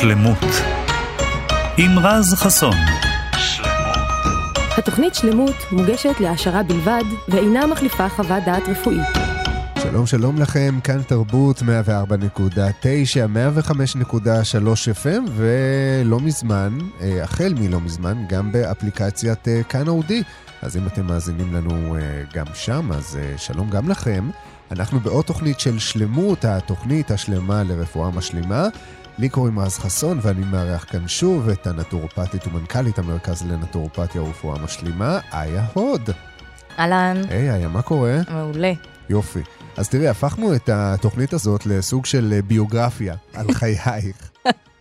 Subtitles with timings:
[0.00, 0.44] שלמות
[1.76, 2.76] עם רז חסון.
[4.78, 9.00] התוכנית שלמות מוגשת להעשרה בלבד ואינה מחליפה חוות דעת רפואית.
[9.82, 11.66] שלום שלום לכם, כאן תרבות 104.9, 105.3
[15.02, 20.22] FM, ולא מזמן, אה, החל מלא מזמן, גם באפליקציית אה, כאן אודי.
[20.62, 22.00] אז אם אתם מאזינים לנו אה,
[22.34, 24.30] גם שם, אז שלום גם לכם.
[24.70, 28.68] אנחנו בעוד תוכנית של שלמות, התוכנית השלמה לרפואה משלימה.
[29.20, 35.18] לי קוראים רז חסון, ואני מארח כאן שוב את הנטורופטית ומנכ"לית המרכז לנטורופתיה ורפואה משלימה,
[35.32, 36.10] איה הוד.
[36.78, 37.22] אהלן.
[37.28, 38.18] היי, איה, מה קורה?
[38.30, 38.72] מעולה.
[39.08, 39.40] יופי.
[39.76, 44.29] אז תראי, הפכנו את התוכנית הזאת לסוג של ביוגרפיה על חייך.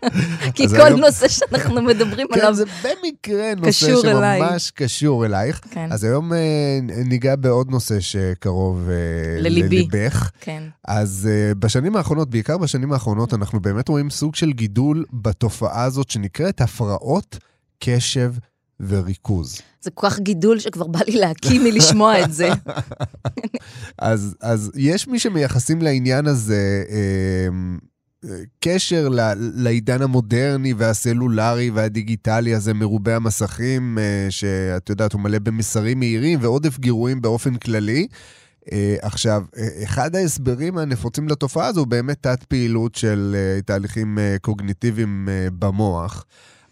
[0.55, 0.99] כי כל היום...
[0.99, 4.59] נושא שאנחנו מדברים כן, עליו זה במקרה נושא שממש אליי.
[4.73, 5.61] קשור אלייך.
[5.71, 5.91] כן.
[5.91, 9.87] אז היום אה, ניגע בעוד נושא שקרוב אה, לליבי.
[9.91, 10.31] לליבך.
[10.41, 10.63] כן.
[10.87, 16.09] אז אה, בשנים האחרונות, בעיקר בשנים האחרונות, אנחנו באמת רואים סוג של גידול בתופעה הזאת
[16.09, 17.37] שנקראת הפרעות
[17.79, 18.33] קשב
[18.79, 19.61] וריכוז.
[19.81, 22.49] זה כל כך גידול שכבר בא לי להקיא מלשמוע את זה.
[23.97, 27.47] אז, אז יש מי שמייחסים לעניין הזה אה,
[28.59, 29.09] קשר
[29.55, 36.79] לעידן המודרני והסלולרי והדיגיטלי הזה מרובה המסכים, אה, שאת יודעת, הוא מלא במסרים מהירים ועודף
[36.79, 38.07] גירויים באופן כללי.
[38.71, 46.25] אה, עכשיו, אה, אחד ההסברים הנפוצים לתופעה הזו הוא באמת תת-פעילות של תהליכים קוגניטיביים במוח.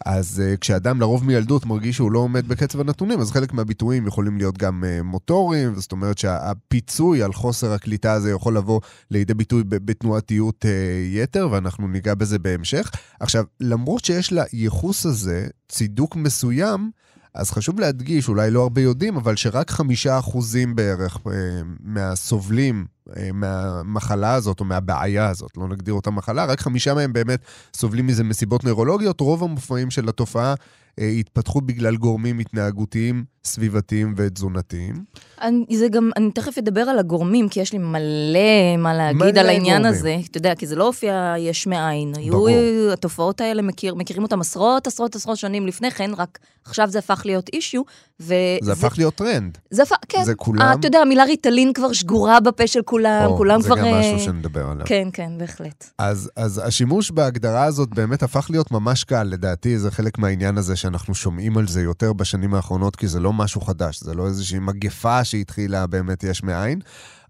[0.06, 4.36] אז uh, כשאדם לרוב מילדות מרגיש שהוא לא עומד בקצב הנתונים, אז חלק מהביטויים יכולים
[4.36, 9.62] להיות גם uh, מוטוריים, זאת אומרת שהפיצוי על חוסר הקליטה הזה יכול לבוא לידי ביטוי
[9.68, 10.68] בתנועתיות uh,
[11.16, 12.90] יתר, ואנחנו ניגע בזה בהמשך.
[13.20, 16.90] עכשיו, למרות שיש לייחוס הזה צידוק מסוים,
[17.34, 21.32] אז חשוב להדגיש, אולי לא הרבה יודעים, אבל שרק חמישה אחוזים בערך אה,
[21.80, 27.40] מהסובלים אה, מהמחלה הזאת או מהבעיה הזאת, לא נגדיר אותה מחלה, רק חמישה מהם באמת
[27.74, 29.20] סובלים מזה מסיבות נוירולוגיות.
[29.20, 30.54] רוב המופעים של התופעה
[30.98, 35.04] אה, התפתחו בגלל גורמים התנהגותיים, סביבתיים ותזונתיים.
[35.42, 39.40] אני, זה גם, אני תכף אדבר על הגורמים, כי יש לי מלא מה להגיד מלא
[39.40, 39.98] על העניין גורמים.
[39.98, 40.16] הזה.
[40.30, 42.12] אתה יודע, כי זה לא הופיע יש מאין.
[42.30, 42.48] ברור.
[42.48, 46.98] היו, התופעות האלה, מכיר, מכירים אותם עשרות, עשרות, עשרות שנים לפני כן, רק עכשיו זה
[46.98, 47.82] הפך להיות אישיו.
[48.20, 48.34] וזה...
[48.60, 49.58] זה הפך להיות טרנד.
[49.70, 50.24] זה הפך, כן.
[50.24, 50.76] זה כולם...
[50.78, 53.74] אתה יודע, המילה ריטלין כבר שגורה בפה של כולם, או, כולם זה כבר...
[53.76, 54.86] זה גם משהו שנדבר עליו.
[54.86, 55.90] כן, כן, בהחלט.
[55.98, 60.76] אז, אז השימוש בהגדרה הזאת באמת הפך להיות ממש קל, לדעתי זה חלק מהעניין הזה
[60.88, 64.58] שאנחנו שומעים על זה יותר בשנים האחרונות, כי זה לא משהו חדש, זה לא איזושהי
[64.58, 66.80] מגפה שהתחילה באמת יש מאין.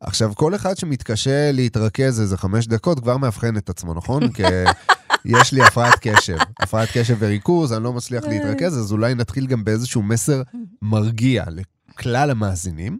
[0.01, 4.33] עכשיו, כל אחד שמתקשה להתרכז איזה חמש דקות כבר מאבחן את עצמו, נכון?
[4.33, 4.43] כי
[5.25, 9.65] יש לי הפרעת קשב, הפרעת קשב וריכוז, אני לא מצליח להתרכז, אז אולי נתחיל גם
[9.65, 10.43] באיזשהו מסר
[10.83, 12.99] מרגיע לכלל המאזינים.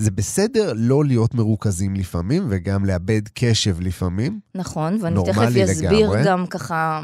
[0.00, 4.40] זה בסדר לא להיות מרוכזים לפעמים, וגם לאבד קשב לפעמים.
[4.54, 6.24] נכון, ואני תכף אסביר לגמרי.
[6.24, 7.00] גם ככה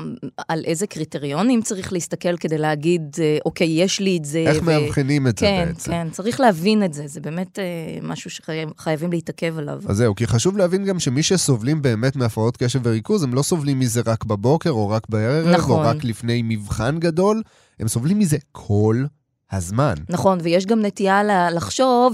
[0.48, 4.38] על איזה קריטריונים צריך להסתכל כדי להגיד, אה, אוקיי, יש לי את זה.
[4.38, 4.64] איך ו...
[4.66, 5.90] מאבחנים את כן, זה בעצם.
[5.90, 7.64] כן, כן, צריך להבין את זה, זה באמת אה,
[8.02, 9.80] משהו שחייבים להתעכב עליו.
[9.88, 13.78] אז זהו, כי חשוב להבין גם שמי שסובלים באמת מהפרעות קשב וריכוז, הם לא סובלים
[13.78, 15.84] מזה רק בבוקר, או רק בערב, נכון.
[15.84, 17.42] או רק לפני מבחן גדול,
[17.80, 19.04] הם סובלים מזה כל
[19.52, 19.94] הזמן.
[20.08, 22.12] נכון, ויש גם נטייה לחשוב...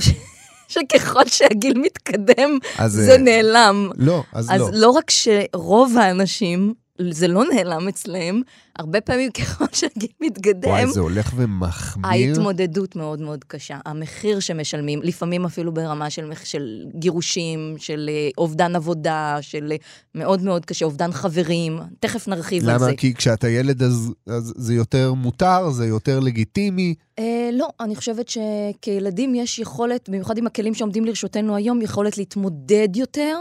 [0.72, 3.90] שככל שהגיל מתקדם, אז, זה נעלם.
[3.96, 4.68] לא, אז, אז לא.
[4.68, 6.74] אז לא רק שרוב האנשים
[7.10, 8.42] זה לא נעלם אצלהם.
[8.76, 10.70] הרבה פעמים ככל שהגיל מתקדם...
[10.70, 12.06] וואי, זה הולך ומחמיר.
[12.06, 13.78] ההתמודדות מאוד מאוד קשה.
[13.86, 19.76] המחיר שמשלמים, לפעמים אפילו ברמה של, של גירושים, של אה, אובדן עבודה, של אה,
[20.14, 21.78] מאוד מאוד קשה, אובדן חברים.
[22.00, 22.72] תכף נרחיב למה?
[22.72, 22.86] על זה.
[22.86, 22.96] למה?
[22.96, 26.94] כי כשאתה ילד אז, אז זה יותר מותר, זה יותר לגיטימי.
[27.19, 32.96] אה, לא, אני חושבת שכילדים יש יכולת, במיוחד עם הכלים שעומדים לרשותנו היום, יכולת להתמודד
[32.96, 33.38] יותר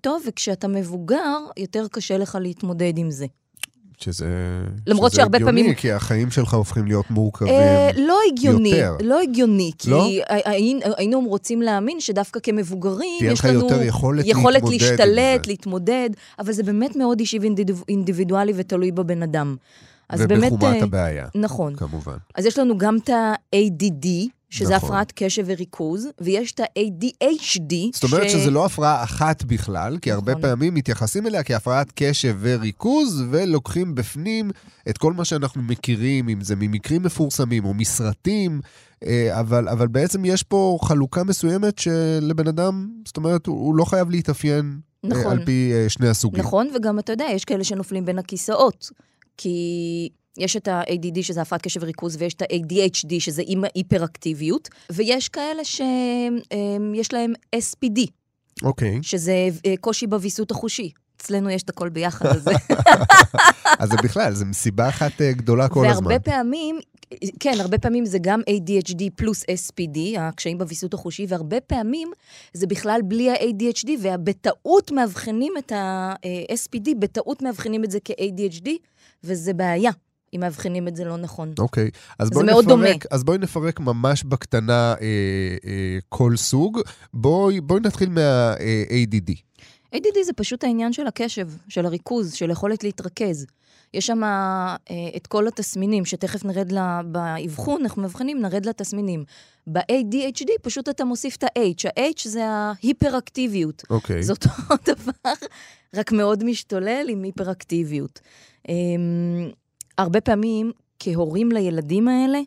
[0.00, 3.26] טוב, וכשאתה מבוגר, יותר קשה לך להתמודד עם זה.
[4.02, 4.26] שזה,
[4.86, 5.74] למרות שזה שהרבה הגיוני, פעמים...
[5.74, 8.96] כי החיים שלך הופכים להיות מורכבים אה, לא הגיוני, יותר.
[9.00, 10.08] לא הגיוני, כי לא?
[10.28, 16.96] היינו, רוצים להאמין שדווקא כמבוגרים, יש לנו יותר יכולת, יכולת להשתלט, להתמודד, אבל זה באמת
[16.96, 19.56] מאוד אישי ואינדיבידואלי ותלוי בבן אדם.
[20.18, 21.26] ובחומת באמת, אה, הבעיה.
[21.34, 21.76] נכון.
[21.76, 22.16] כמובן.
[22.34, 24.06] אז יש לנו גם את ה-ADD,
[24.52, 24.88] שזה נכון.
[24.88, 27.74] הפרעת קשב וריכוז, ויש את ה-ADHD.
[27.92, 28.32] זאת אומרת ש...
[28.32, 30.28] שזה לא הפרעה אחת בכלל, כי נכון.
[30.28, 34.50] הרבה פעמים מתייחסים אליה כהפרעת קשב וריכוז, ולוקחים בפנים
[34.88, 38.60] את כל מה שאנחנו מכירים, אם זה ממקרים מפורסמים או מסרטים,
[39.06, 44.10] אה, אבל, אבל בעצם יש פה חלוקה מסוימת שלבן אדם, זאת אומרת, הוא לא חייב
[44.10, 45.32] להתאפיין אה, נכון.
[45.32, 46.40] על פי אה, שני הסוגים.
[46.40, 48.90] נכון, וגם אתה יודע, יש כאלה שנופלים בין הכיסאות.
[49.36, 50.08] כי
[50.38, 53.42] יש את ה-ADD, שזה הפרעת קשב וריכוז, ויש את ה-ADHD, שזה
[53.74, 58.00] היפראקטיביות, ויש כאלה שיש להם SPD.
[58.62, 58.96] אוקיי.
[58.96, 59.02] Okay.
[59.02, 60.90] שזה אה, קושי בוויסות החושי.
[61.16, 62.48] אצלנו יש את הכל ביחד, אז.
[63.80, 66.06] אז זה בכלל, זה מסיבה אחת אה, גדולה כל הזמן.
[66.06, 66.78] והרבה פעמים,
[67.40, 72.10] כן, הרבה פעמים זה גם ADHD פלוס SPD, הקשיים בוויסות החושי, והרבה פעמים
[72.52, 78.68] זה בכלל בלי ה-ADHD, ובטעות מאבחנים את ה-SPD, בטעות מאבחנים את זה כ-ADHD,
[79.24, 79.90] וזה בעיה.
[80.34, 81.52] אם מאבחנים את זה לא נכון.
[81.58, 82.88] אוקיי, אז זה בואי מאוד דומה.
[82.88, 85.06] נפרק, אז בואי נפרק ממש בקטנה אה,
[85.64, 86.80] אה, כל סוג.
[87.14, 89.32] בואי, בואי נתחיל מה-ADD.
[89.94, 93.46] ADD זה פשוט העניין של הקשב, של הריכוז, של היכולת להתרכז.
[93.94, 94.76] יש שם אה,
[95.16, 99.24] את כל התסמינים, שתכף נרד לה, באבחון, אנחנו מבחינים, נרד לתסמינים.
[99.66, 101.88] ב-ADHD פשוט אתה מוסיף את ה-H.
[101.88, 103.82] ה-H זה ההיפראקטיביות.
[103.90, 104.22] אוקיי.
[104.26, 104.48] זה אותו
[104.86, 105.32] דבר,
[105.96, 108.20] רק מאוד משתולל עם היפראקטיביות.
[108.68, 108.70] Um,
[109.98, 112.40] הרבה פעמים, כהורים לילדים האלה,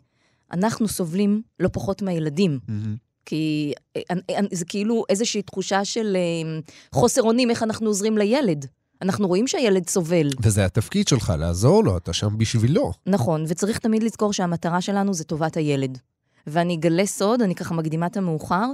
[0.52, 2.58] אנחנו סובלים לא פחות מהילדים.
[2.68, 2.96] מהמם.
[3.26, 4.00] כי אה,
[4.30, 6.60] אה, זה כאילו איזושהי תחושה של אה,
[6.92, 8.66] חוסר אונים, איך אנחנו עוזרים לילד.
[9.02, 10.28] אנחנו רואים שהילד סובל.
[10.42, 12.92] וזה התפקיד שלך, לעזור לו, אתה שם בשבילו.
[13.06, 15.98] נכון, וצריך תמיד לזכור שהמטרה שלנו זה טובת הילד.
[16.46, 18.66] ואני אגלה סוד, אני ככה מקדימה את המאוחר.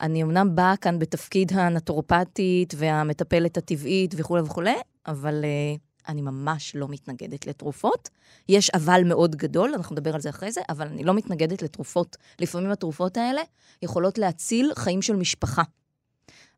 [0.00, 4.74] אני אמנם באה כאן בתפקיד הנטורופטית והמטפלת הטבעית וכולי וכולי,
[5.06, 8.08] אבל uh, אני ממש לא מתנגדת לתרופות.
[8.48, 12.16] יש אבל מאוד גדול, אנחנו נדבר על זה אחרי זה, אבל אני לא מתנגדת לתרופות.
[12.38, 13.42] לפעמים התרופות האלה
[13.82, 15.62] יכולות להציל חיים של משפחה.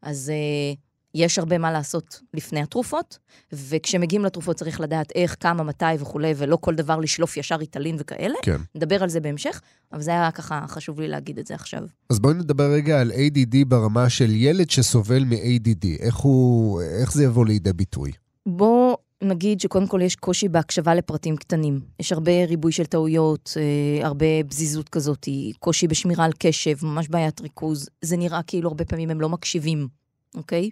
[0.02, 0.78] אז uh,
[1.14, 3.18] יש הרבה מה לעשות לפני התרופות,
[3.52, 8.34] וכשמגיעים לתרופות צריך לדעת איך, כמה, מתי וכולי, ולא כל דבר לשלוף ישר ריטלין וכאלה.
[8.42, 8.60] כן.
[8.74, 9.60] נדבר על זה בהמשך,
[9.92, 11.82] אבל זה היה ככה חשוב לי להגיד את זה עכשיו.
[12.10, 15.86] אז בואי נדבר רגע על ADD ברמה של ילד שסובל מ-ADD.
[15.98, 18.12] איך הוא, איך זה יבוא לידי ביטוי?
[18.46, 18.89] בוא
[19.22, 21.80] נגיד שקודם כל יש קושי בהקשבה לפרטים קטנים.
[22.00, 25.28] יש הרבה ריבוי של טעויות, אה, הרבה פזיזות כזאת,
[25.58, 27.88] קושי בשמירה על קשב, ממש בעיית ריכוז.
[28.02, 29.88] זה נראה כאילו הרבה פעמים הם לא מקשיבים,
[30.34, 30.70] אוקיי?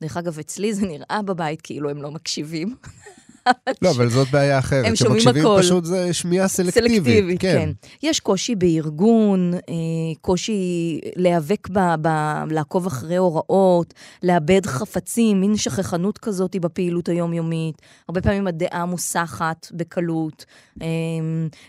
[0.00, 2.74] דרך אגב, אצלי זה נראה בבית כאילו הם לא מקשיבים.
[3.82, 4.84] לא, אבל זאת בעיה אחרת.
[4.86, 5.62] הם שומעים שמקשיבים הכל.
[5.62, 7.04] פשוט זה שמיעה סלקטיבית.
[7.04, 7.70] סלקטיבית, כן.
[8.02, 12.08] יש קושי בארגון, אה, קושי להיאבק, ב, ב,
[12.50, 17.82] לעקוב אחרי הוראות, לאבד חפצים, מין שכחנות כזאת בפעילות היומיומית.
[18.08, 20.44] הרבה פעמים הדעה מוסחת בקלות.
[20.82, 20.86] אה,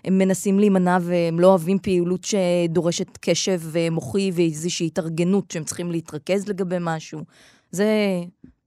[0.05, 3.61] הם מנסים להימנע והם לא אוהבים פעילות שדורשת קשב
[3.91, 7.19] מוחי ואיזושהי התארגנות שהם צריכים להתרכז לגבי משהו.
[7.71, 7.87] זה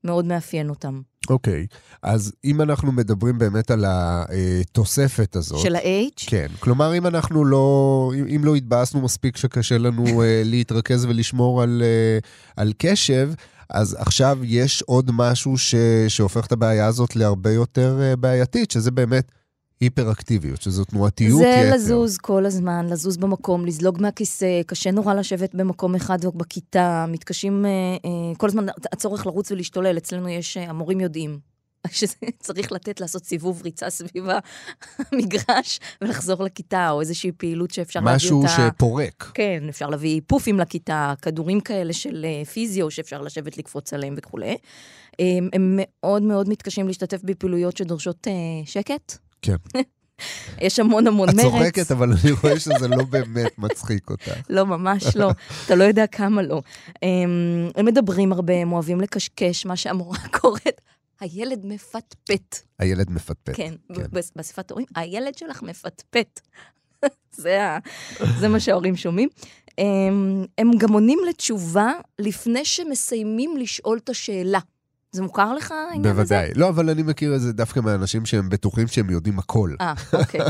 [0.05, 1.00] מאוד מאפיין אותם.
[1.31, 1.67] אוקיי,
[2.03, 5.59] אז אם אנחנו מדברים באמת על התוספת הזאת...
[5.59, 6.25] של ה-H?
[6.27, 11.63] כן, כלומר, אם אנחנו לא, אם, אם לא התבאסנו מספיק שקשה לנו אה, להתרכז ולשמור
[11.63, 12.19] על, אה,
[12.57, 13.31] על קשב,
[13.71, 15.75] אז עכשיו יש עוד משהו ש,
[16.09, 19.33] שהופך את הבעיה הזאת להרבה יותר אה, בעייתית, שזה באמת
[19.82, 21.75] היפראקטיביות, שזו תנועתיות זה יתר.
[21.75, 27.67] לזוז כל הזמן, לזוז במקום, לזלוג מהכיסא, קשה נורא לשבת במקום אחד או בכיתה, מתקשים
[27.67, 31.38] אה, אה, כל הזמן, הצורך לרוץ ולהשתולל, אצלנו יש, אה, המורים יודעים.
[31.90, 34.25] שצריך לתת, לעשות סיבוב ריצה סביב
[34.99, 38.70] המגרש ולחזור לכיתה, או איזושהי פעילות שאפשר להביא משהו אותה...
[38.75, 39.31] שפורק.
[39.34, 44.56] כן, אפשר להביא פופים לכיתה, כדורים כאלה של פיזיו שאפשר לשבת לקפוץ עליהם וכולי.
[45.19, 48.26] הם, הם מאוד מאוד מתקשים להשתתף בפעילויות שדורשות
[48.64, 49.19] שקט.
[49.43, 49.56] כן.
[50.61, 51.44] יש המון המון את מרץ.
[51.47, 54.29] צוחקת, אבל אני רואה שזה לא באמת מצחיק אותך.
[54.50, 55.31] לא, ממש לא.
[55.67, 56.63] אתה לא יודע כמה לא.
[57.03, 57.31] הם,
[57.77, 60.81] הם מדברים הרבה, הם אוהבים לקשקש, מה שהמורה קוראת,
[61.20, 62.58] הילד מפטפט.
[62.79, 63.56] הילד מפטפט.
[63.56, 66.41] כן, בס- בשפת הורים, הילד שלך מפטפט.
[67.32, 67.79] זה, ה,
[68.39, 69.29] זה מה שההורים שומעים.
[69.79, 74.58] הם, הם גם עונים לתשובה לפני שמסיימים לשאול את השאלה.
[75.13, 76.15] זה מוכר לך העניין הזה?
[76.23, 76.51] בוודאי.
[76.55, 79.75] לא, אבל אני מכיר את זה דווקא מאנשים שהם בטוחים שהם יודעים הכל.
[79.81, 80.41] אה, אוקיי,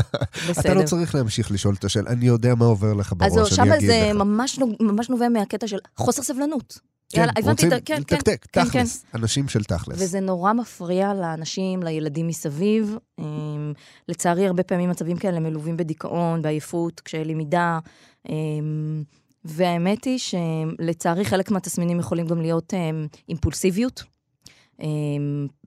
[0.49, 0.59] בסדר.
[0.59, 3.67] אתה לא צריך להמשיך לשאול את השאלה, אני יודע מה עובר לך אז בראש, אני
[3.67, 4.15] שם אגיד זה לך.
[4.15, 6.79] ממש, נו- ממש נובע מהקטע של חוסר סבלנות.
[7.09, 7.79] כן, יאללה, רוצים ה...
[7.79, 8.01] כן, כן.
[8.15, 9.05] לתקתק, כן, תכלס.
[9.15, 10.01] אנשים של תכלס.
[10.01, 12.97] וזה נורא מפריע לאנשים, לילדים מסביב.
[13.19, 13.73] אמ,
[14.07, 17.79] לצערי, הרבה פעמים מצבים כאלה מלווים בדיכאון, בעייפות, קשיי למידה.
[18.29, 19.03] אמ,
[19.45, 24.03] והאמת היא שלצערי חלק מהתסמינים יכולים גם להיות אמ, אימפולסיביות,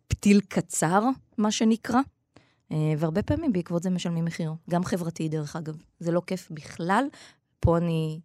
[0.08, 1.02] פתיל קצר,
[1.38, 2.00] מה שנקרא.
[2.72, 5.76] אה, והרבה פעמים בעקבות זה משלמים מחיר, גם חברתי דרך אגב.
[6.00, 7.04] זה לא כיף בכלל.
[7.60, 8.20] פה אני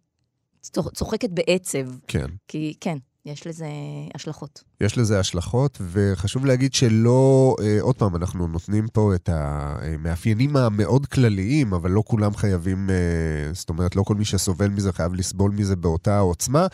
[0.60, 2.26] צוח- צוחקת בעצב, כן.
[2.48, 3.66] כי כן, יש לזה
[4.14, 4.62] השלכות.
[4.80, 11.06] יש לזה השלכות, וחשוב להגיד שלא, אה, עוד פעם, אנחנו נותנים פה את המאפיינים המאוד
[11.06, 15.50] כלליים, אבל לא כולם חייבים, אה, זאת אומרת, לא כל מי שסובל מזה חייב לסבול
[15.50, 16.66] מזה באותה עוצמה.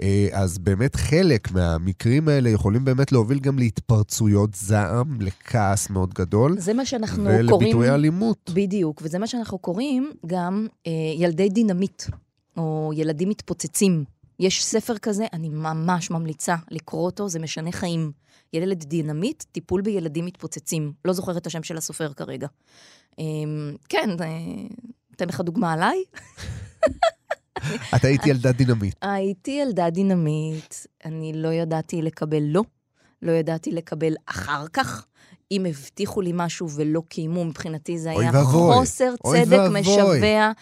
[0.00, 6.58] אה, אז באמת חלק מהמקרים האלה יכולים באמת להוביל גם להתפרצויות זעם, לכעס מאוד גדול,
[6.58, 7.46] זה מה שאנחנו קוראים...
[7.48, 8.50] ולביטויי אלימות.
[8.54, 12.02] בדיוק, וזה מה שאנחנו קוראים גם אה, ילדי דינמיט,
[12.56, 14.15] או ילדים מתפוצצים.
[14.40, 18.12] יש ספר כזה, אני ממש ממליצה לקרוא אותו, זה משנה חיים.
[18.52, 20.92] ילד דינמיט, טיפול בילדים מתפוצצים.
[21.04, 22.46] לא זוכרת את השם של הסופר כרגע.
[23.18, 24.26] אמ, כן, אה,
[25.16, 26.04] אתן לך דוגמה עליי.
[27.96, 28.96] את היית ילדה דינמיט.
[29.02, 30.74] הייתי ילדה דינמיט,
[31.04, 32.62] אני לא ידעתי לקבל לא,
[33.22, 35.06] לא ידעתי לקבל אחר כך.
[35.52, 38.32] אם הבטיחו לי משהו ולא קיימו, מבחינתי זה היה.
[38.44, 39.58] חוסר צדק.
[39.72, 40.52] משווע.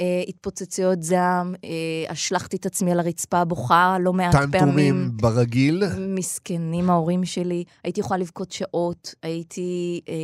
[0.00, 1.68] אה, התפוצצויות זעם, אה,
[2.08, 4.50] השלכתי את עצמי על הרצפה בוכה לא מעט פעמים.
[4.50, 5.82] טנטרומים ברגיל.
[5.98, 10.14] מסכנים ההורים שלי, הייתי יכולה לבכות שעות, הייתי אה,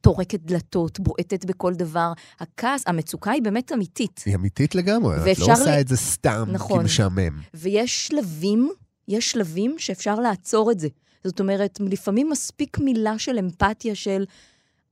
[0.00, 2.12] טורקת דלתות, בועטת בכל דבר.
[2.40, 4.22] הכעס, המצוקה היא באמת אמיתית.
[4.26, 6.84] היא אמיתית לגמרי, את לא עושה ל- את זה סתם כי נכון.
[6.84, 7.40] משעמם.
[7.54, 8.70] ויש שלבים,
[9.08, 10.88] יש שלבים שאפשר לעצור את זה.
[11.24, 14.24] זאת אומרת, לפעמים מספיק מילה של אמפתיה של,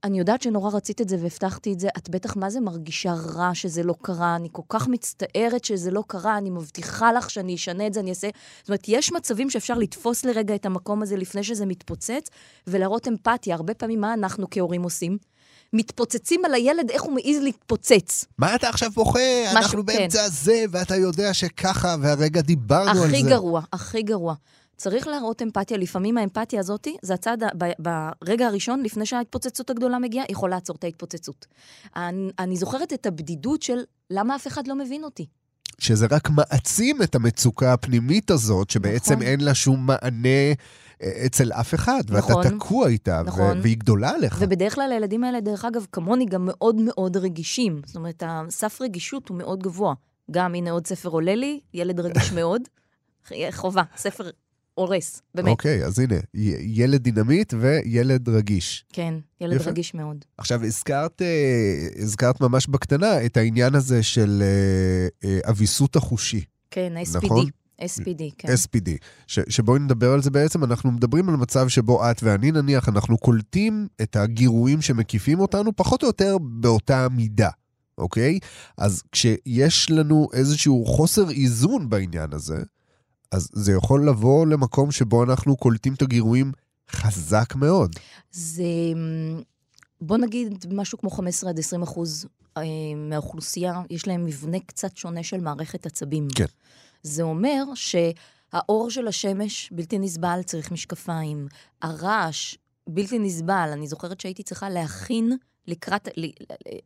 [0.05, 3.49] אני יודעת שנורא רצית את זה והבטחתי את זה, את בטח מה זה מרגישה רע
[3.53, 7.87] שזה לא קרה, אני כל כך מצטערת שזה לא קרה, אני מבטיחה לך שאני אשנה
[7.87, 8.29] את זה, אני אעשה...
[8.61, 12.29] זאת אומרת, יש מצבים שאפשר לתפוס לרגע את המקום הזה לפני שזה מתפוצץ,
[12.67, 13.55] ולהראות אמפתיה.
[13.55, 15.17] הרבה פעמים מה אנחנו כהורים עושים?
[15.73, 18.25] מתפוצצים על הילד, איך הוא מעז להתפוצץ.
[18.37, 19.19] מה אתה עכשיו בוכה?
[19.45, 19.85] משהו, אנחנו כן.
[19.85, 23.05] באמצע הזה, ואתה יודע שככה, והרגע דיברנו על זה.
[23.05, 24.35] הכי גרוע, הכי גרוע.
[24.77, 25.77] צריך להראות אמפתיה.
[25.77, 27.71] לפעמים האמפתיה הזאת, זה הצעד, ב-
[28.21, 31.45] ברגע הראשון, לפני שההתפוצצות הגדולה מגיעה, יכול לעצור את ההתפוצצות.
[31.95, 35.25] אני, אני זוכרת את הבדידות של למה אף אחד לא מבין אותי.
[35.79, 39.25] שזה רק מעצים את המצוקה הפנימית הזאת, שבעצם נכון.
[39.25, 40.53] אין לה שום מענה
[41.01, 42.49] אה, אצל אף אחד, ואתה נכון.
[42.49, 43.59] תקוע איתה, נכון.
[43.61, 44.37] והיא גדולה עליך.
[44.39, 47.81] ובדרך כלל הילדים האלה, דרך אגב, כמוני, גם מאוד מאוד רגישים.
[47.85, 49.93] זאת אומרת, הסף רגישות הוא מאוד גבוה.
[50.31, 52.61] גם, הנה עוד ספר עולה לי, ילד רגיש מאוד.
[53.51, 54.29] חובה, ספר
[54.75, 55.47] הורס, באמת.
[55.47, 56.15] אוקיי, אז הנה,
[56.63, 58.85] ילד דינמיט וילד רגיש.
[58.93, 59.69] כן, ילד יפה.
[59.69, 60.25] רגיש מאוד.
[60.37, 66.93] עכשיו, הזכרת, אה, הזכרת ממש בקטנה את העניין הזה של אה, אה, אביסות החושי, כן,
[67.03, 67.25] SPD.
[67.25, 67.45] נכון?
[67.81, 68.47] SPD, כן.
[68.47, 68.89] SPD.
[69.27, 73.17] ש, שבואי נדבר על זה בעצם, אנחנו מדברים על מצב שבו את ואני נניח, אנחנו
[73.17, 77.49] קולטים את הגירויים שמקיפים אותנו פחות או יותר באותה מידה,
[77.97, 78.39] אוקיי?
[78.77, 82.63] אז כשיש לנו איזשהו חוסר איזון בעניין הזה,
[83.35, 86.51] אז זה יכול לבוא למקום שבו אנחנו קולטים את הגירויים
[86.91, 87.95] חזק מאוד.
[88.31, 88.63] זה,
[90.01, 92.25] בוא נגיד, משהו כמו 15 עד 20 אחוז
[92.57, 92.63] אה,
[92.95, 96.27] מהאוכלוסייה, יש להם מבנה קצת שונה של מערכת עצבים.
[96.35, 96.45] כן.
[97.03, 101.47] זה אומר שהאור של השמש בלתי נסבל, צריך משקפיים.
[101.81, 102.55] הרעש
[102.89, 103.69] בלתי נסבל.
[103.73, 105.37] אני זוכרת שהייתי צריכה להכין
[105.67, 106.09] לקראת,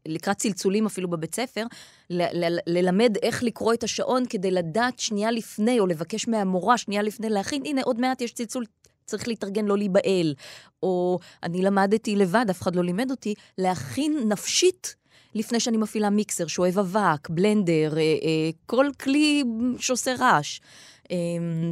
[0.05, 1.65] לקראת צלצולים אפילו בבית ספר,
[2.09, 7.01] ל- ל- ללמד איך לקרוא את השעון כדי לדעת שנייה לפני, או לבקש מהמורה שנייה
[7.01, 8.65] לפני להכין, הנה, עוד מעט יש צלצול,
[9.05, 10.33] צריך להתארגן, לא להיבהל.
[10.83, 14.95] או אני למדתי לבד, אף אחד לא לימד אותי, להכין נפשית
[15.35, 19.43] לפני שאני מפעילה מיקסר, שואב אבק, בלנדר, אה, אה, כל כלי
[19.79, 20.59] שעושה רעש.
[21.11, 21.17] אה,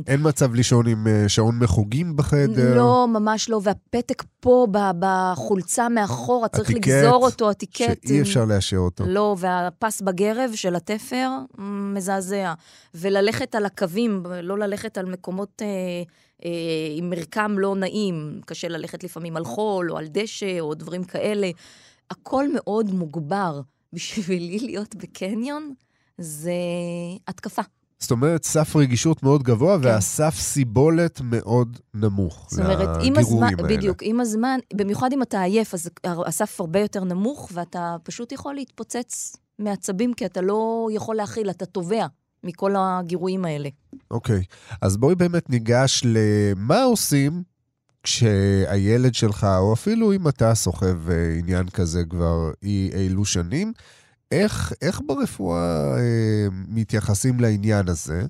[0.07, 2.75] אין מצב לישון עם אה, שעון מחוגים בחדר.
[2.75, 4.67] לא, ממש לא, והפתק פה
[4.99, 8.07] בחולצה מאחורה, צריך לגזור אותו, הטיקט.
[8.07, 9.03] שאי אפשר לאשר אותו.
[9.07, 12.53] לא, והפס בגרב של התפר, מ, מזעזע.
[12.95, 15.67] וללכת על הקווים, לא ללכת על מקומות אה,
[16.45, 16.49] אה,
[16.95, 18.41] עם מרקם לא נעים.
[18.45, 21.49] קשה ללכת לפעמים על חול, או על דשא, או דברים כאלה.
[22.11, 23.61] הכל מאוד מוגבר.
[23.93, 25.73] בשבילי להיות בקניון,
[26.17, 26.51] זה
[27.27, 27.61] התקפה.
[27.99, 29.85] זאת אומרת, סף רגישות מאוד גבוה, כן.
[29.85, 33.77] והסף סיבולת מאוד נמוך זאת אומרת, עם הזמן, האלה.
[33.77, 35.89] בדיוק, עם הזמן, במיוחד אם אתה עייף, אז
[36.25, 41.65] הסף הרבה יותר נמוך, ואתה פשוט יכול להתפוצץ מעצבים, כי אתה לא יכול להכיל, אתה
[41.65, 42.05] תובע
[42.43, 43.69] מכל הגירויים האלה.
[44.11, 44.43] אוקיי,
[44.81, 47.43] אז בואי באמת ניגש למה עושים
[48.03, 53.73] כשהילד שלך, או אפילו אם אתה סוחב אה, עניין כזה כבר אי אילו שנים,
[54.31, 58.25] איך, איך ברפואה אה, מתייחסים לעניין הזה?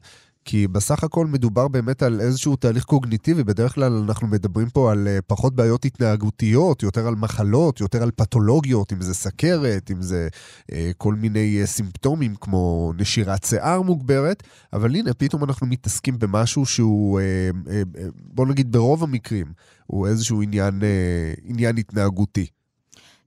[0.47, 5.07] כי בסך הכל מדובר באמת על איזשהו תהליך קוגניטיבי, בדרך כלל אנחנו מדברים פה על
[5.07, 10.27] אה, פחות בעיות התנהגותיות, יותר על מחלות, יותר על פתולוגיות, אם זה סכרת, אם זה
[10.71, 16.65] אה, כל מיני אה, סימפטומים כמו נשירת שיער מוגברת, אבל הנה, פתאום אנחנו מתעסקים במשהו
[16.65, 17.25] שהוא, אה,
[17.69, 19.53] אה, אה, בוא נגיד ברוב המקרים,
[19.85, 22.56] הוא איזשהו עניין, אה, עניין התנהגותי.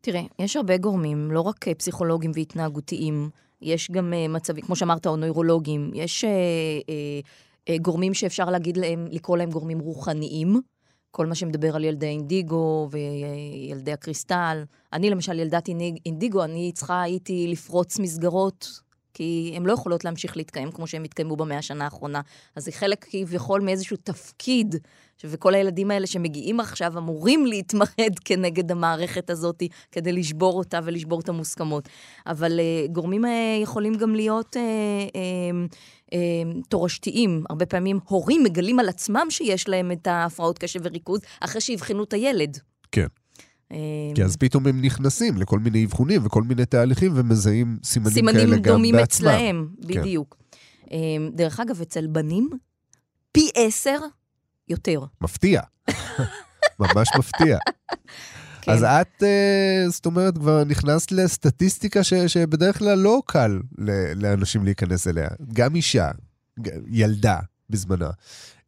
[0.01, 3.31] תראה, יש הרבה גורמים, לא רק אה, פסיכולוגים והתנהגותיים,
[3.63, 6.31] יש גם אה, מצבים, כמו שאמרת, או נוירולוגים, יש אה,
[6.89, 7.21] אה,
[7.69, 10.61] אה, גורמים שאפשר להגיד להם, לקרוא להם גורמים רוחניים,
[11.11, 14.65] כל מה שמדבר על ילדי אינדיגו וילדי הקריסטל.
[14.93, 18.81] אני למשל ילדת אינדיג- אינדיגו, אני צריכה הייתי לפרוץ מסגרות
[19.15, 22.21] כי הן לא יכולות להמשיך להתקיים כמו שהן התקיימו במאה השנה האחרונה.
[22.57, 24.75] אז זה חלק כביכול מאיזשהו תפקיד,
[25.25, 29.63] וכל הילדים האלה שמגיעים עכשיו אמורים להתמרד כנגד המערכת הזאת,
[29.93, 31.89] כדי לשבור אותה ולשבור את המוסכמות.
[32.27, 33.29] אבל uh, גורמים uh,
[33.63, 34.57] יכולים גם להיות...
[34.57, 34.61] Uh,
[36.07, 36.15] uh,
[36.69, 37.45] תורשתיים.
[37.51, 42.13] הרבה פעמים הורים מגלים על עצמם שיש להם את ההפרעות קשב וריכוז, אחרי שיבחנו את
[42.13, 42.59] הילד.
[42.93, 43.07] כן.
[44.15, 48.57] כי אז פתאום הם נכנסים לכל מיני אבחונים וכל מיני תהליכים ומזהים סימנים, סימנים כאלה
[48.57, 48.63] גם בעצמם.
[48.63, 50.37] סימנים דומים אצלהם, בדיוק.
[50.91, 50.97] כן.
[51.35, 52.51] דרך אגב, אצל בנים,
[53.33, 53.99] פי עשר
[54.69, 55.01] יותר.
[55.21, 55.61] מפתיע.
[56.81, 57.59] ממש מפתיע.
[58.63, 58.73] כן.
[58.73, 59.23] אז את,
[59.89, 63.61] זאת אומרת, כבר נכנסת לסטטיסטיקה ש, שבדרך כלל לא קל
[64.17, 65.29] לאנשים להיכנס אליה.
[65.53, 66.11] גם אישה,
[66.91, 67.39] ילדה
[67.71, 68.11] בזמנה.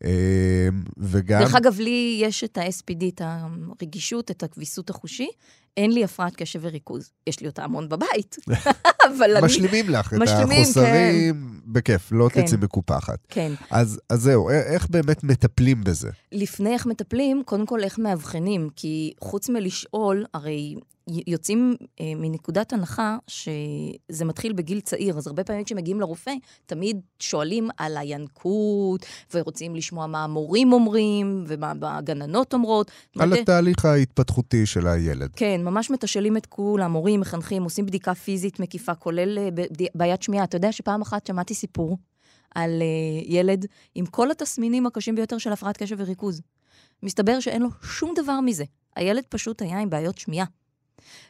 [0.05, 1.41] אמ, וגם...
[1.41, 5.29] דרך אגב, לי יש את ה-SPD, את הרגישות, את הכביסות החושי.
[5.77, 7.11] אין לי הפרעת קשב וריכוז.
[7.27, 8.37] יש לי אותה המון בבית,
[9.09, 9.47] אבל אני...
[9.47, 11.73] משלימים לך משלימים, את החוסרים, כן.
[11.73, 12.43] בכיף, לא כן.
[12.43, 13.19] תצאי מקופחת.
[13.29, 13.53] כן.
[13.71, 16.11] אז, אז זהו, איך באמת מטפלים בזה?
[16.33, 20.75] לפני איך מטפלים, קודם כל איך מאבחנים, כי חוץ מלשאול, הרי
[21.27, 26.33] יוצאים אה, מנקודת הנחה שזה מתחיל בגיל צעיר, אז הרבה פעמים כשמגיעים לרופא,
[26.67, 32.91] תמיד שואלים על הינקות, ורוצים לשמוע מה המורים אומרים, ומה הגננות אומרות.
[33.19, 33.41] על מדי...
[33.41, 35.31] התהליך ההתפתחותי של הילד.
[35.37, 39.49] כן, ממש מתשאלים את כולם, מורים, מחנכים, עושים בדיקה פיזית מקיפה, כולל אה,
[39.95, 40.45] בעיית שמיעה.
[40.45, 41.99] אתה יודע שפעם אחת שמעתי סיפור
[42.55, 46.41] על אה, ילד עם כל התסמינים הקשים ביותר של הפרעת קשב וריכוז.
[47.03, 48.65] מסתבר שאין לו שום דבר מזה.
[48.97, 50.47] הילד פשוט היה עם בעיות שמיעה.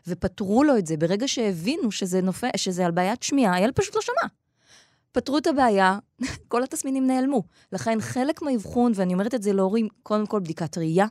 [0.06, 4.00] ופתרו לו את זה ברגע שהבינו שזה, נופע, שזה על בעיית שמיעה, הילד פשוט לא
[4.00, 4.28] שמע.
[5.12, 5.98] פתרו את הבעיה,
[6.48, 7.42] כל התסמינים נעלמו.
[7.72, 11.06] לכן חלק מהאבחון, ואני אומרת את זה להורים, קודם כל בדיקת ראייה,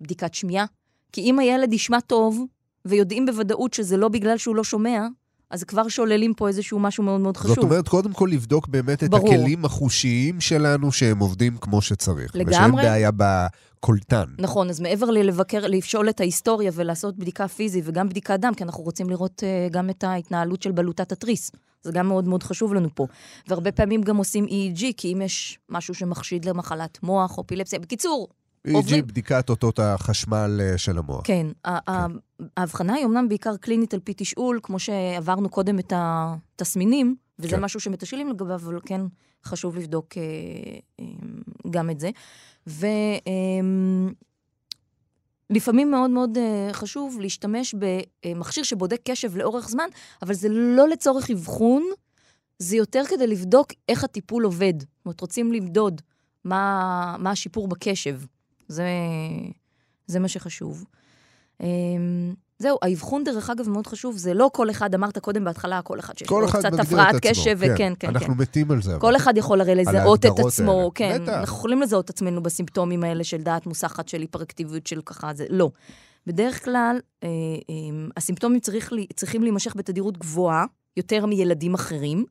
[0.00, 0.64] בדיקת שמיעה,
[1.12, 2.44] כי אם הילד ישמע טוב,
[2.84, 5.06] ויודעים בוודאות שזה לא בגלל שהוא לא שומע,
[5.50, 7.54] אז כבר שוללים פה איזשהו משהו מאוד מאוד חשוב.
[7.54, 9.28] זאת אומרת, קודם כל לבדוק באמת את ברור.
[9.28, 12.36] הכלים החושיים שלנו שהם עובדים כמו שצריך.
[12.36, 12.56] לגמרי.
[12.56, 14.24] ושאין בעיה בקולטן.
[14.38, 18.82] נכון, אז מעבר ללבקר, לפשול את ההיסטוריה ולעשות בדיקה פיזית וגם בדיקת דם, כי אנחנו
[18.82, 21.50] רוצים לראות uh, גם את ההתנהלות של בלוטת התריס.
[21.82, 23.06] זה גם מאוד מאוד חשוב לנו פה.
[23.48, 27.78] והרבה פעמים גם עושים EEG, כי אם יש משהו שמחשיד למחלת מוח או אפילפסיה.
[27.78, 28.28] בקיצור,
[28.68, 29.02] EEG.
[29.02, 31.20] בדיקת אותות החשמל אה, של המוח.
[31.24, 31.46] כן.
[31.64, 31.72] כן.
[32.56, 37.62] ההבחנה היא אמנם בעיקר קלינית על פי תשאול, כמו שעברנו קודם את התסמינים, וזה כן.
[37.62, 39.00] משהו שמתשאלים לגביו, אבל כן
[39.44, 40.22] חשוב לבדוק אה,
[41.00, 41.04] אה,
[41.70, 42.10] גם את זה.
[45.50, 46.38] ולפעמים אה, מאוד מאוד
[46.72, 47.74] חשוב להשתמש
[48.24, 49.88] במכשיר שבודק קשב לאורך זמן,
[50.22, 51.82] אבל זה לא לצורך אבחון,
[52.58, 54.74] זה יותר כדי לבדוק איך הטיפול עובד.
[54.80, 56.00] זאת אומרת, רוצים למדוד
[56.44, 58.20] מה, מה השיפור בקשב.
[58.70, 58.88] זה,
[60.06, 60.84] זה מה שחשוב.
[61.60, 65.98] אמ, זהו, האבחון, דרך אגב, מאוד חשוב, זה לא כל אחד, אמרת קודם בהתחלה, כל
[65.98, 68.08] אחד שיש לו קצת הפרעת קשב, וכן, כן, כן.
[68.08, 68.40] אנחנו כן.
[68.42, 68.96] מתים על זה.
[69.00, 70.90] כל אחד יכול הרי לזהות את עצמו, האלה.
[70.94, 71.18] כן.
[71.22, 71.32] בטח.
[71.32, 75.46] אנחנו יכולים לזהות את עצמנו בסימפטומים האלה של דעת מוסחת, של היפראקטיביות, של ככה, זה
[75.50, 75.70] לא.
[76.26, 77.28] בדרך כלל, אה,
[77.70, 80.64] אה, הסימפטומים צריך, צריכים להימשך בתדירות גבוהה,
[80.96, 82.24] יותר מילדים אחרים.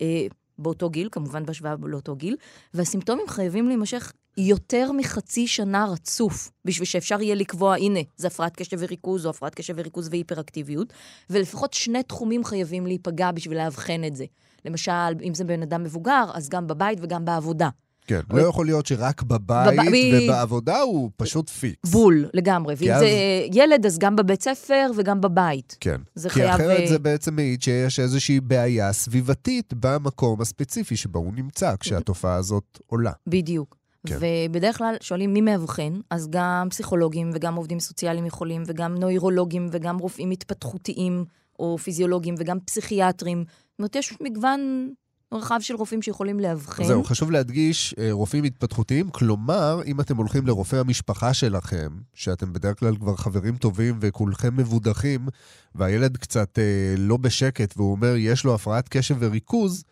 [0.00, 0.26] אה,
[0.58, 2.36] באותו גיל, כמובן בהשוואה לאותו גיל,
[2.74, 8.76] והסימפטומים חייבים להימשך יותר מחצי שנה רצוף, בשביל שאפשר יהיה לקבוע, הנה, זה הפרעת קשב
[8.80, 10.92] וריכוז, או הפרעת קשב וריכוז והיפראקטיביות,
[11.30, 14.24] ולפחות שני תחומים חייבים להיפגע בשביל לאבחן את זה.
[14.64, 17.68] למשל, אם זה בן אדם מבוגר, אז גם בבית וגם בעבודה.
[18.06, 20.22] כן, לא יכול להיות שרק בבית בב...
[20.24, 21.90] ובעבודה הוא פשוט פיקס.
[21.90, 22.74] בול, לגמרי.
[22.78, 22.98] ואם.
[22.98, 23.08] זה
[23.52, 25.76] ילד, אז גם בבית ספר וגם בבית.
[25.80, 26.00] כן.
[26.14, 26.54] זה כי חייב...
[26.54, 32.78] אחרת זה בעצם מעיד שיש איזושהי בעיה סביבתית במקום הספציפי שבו הוא נמצא, כשהתופעה הזאת
[32.86, 33.12] עולה.
[33.26, 33.79] בדיוק.
[34.06, 34.16] כן.
[34.20, 39.98] ובדרך כלל שואלים מי מאבחן, אז גם פסיכולוגים וגם עובדים סוציאליים יכולים, וגם נוירולוגים וגם
[39.98, 41.24] רופאים התפתחותיים
[41.58, 43.44] או פיזיולוגים וגם פסיכיאטרים.
[43.48, 44.90] זאת אומרת, יש מגוון
[45.34, 46.84] רחב של רופאים שיכולים לאבחן.
[46.84, 52.78] זהו, חשוב להדגיש, אה, רופאים התפתחותיים, כלומר, אם אתם הולכים לרופא המשפחה שלכם, שאתם בדרך
[52.78, 55.28] כלל כבר חברים טובים וכולכם מבודחים,
[55.74, 59.84] והילד קצת אה, לא בשקט והוא אומר, יש לו הפרעת קשב וריכוז,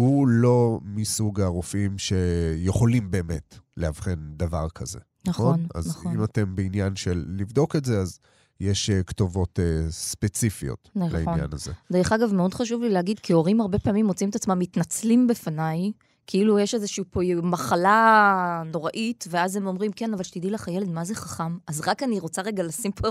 [0.00, 4.98] הוא לא מסוג הרופאים שיכולים באמת לאבחן דבר כזה.
[5.26, 5.66] נכון, נכון.
[5.74, 6.14] אז נכון.
[6.14, 8.18] אם אתם בעניין של לבדוק את זה, אז
[8.60, 11.12] יש uh, כתובות uh, ספציפיות נכון.
[11.12, 11.72] לעניין הזה.
[11.92, 15.92] דרך אגב, מאוד חשוב לי להגיד, כי הורים הרבה פעמים מוצאים את עצמם מתנצלים בפניי,
[16.26, 21.04] כאילו יש איזושהי פה מחלה נוראית, ואז הם אומרים, כן, אבל שתדעי לך, הילד, מה
[21.04, 21.58] זה חכם?
[21.66, 23.08] אז רק אני רוצה רגע לשים פה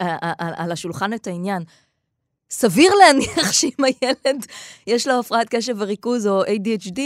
[0.00, 1.62] אה, על השולחן את העניין.
[2.52, 4.46] סביר להניח שאם הילד
[4.86, 7.00] יש לו הפרעת קשב וריכוז או ADHD,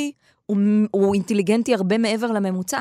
[0.46, 0.56] הוא,
[0.90, 2.80] הוא אינטליגנטי הרבה מעבר לממוצע.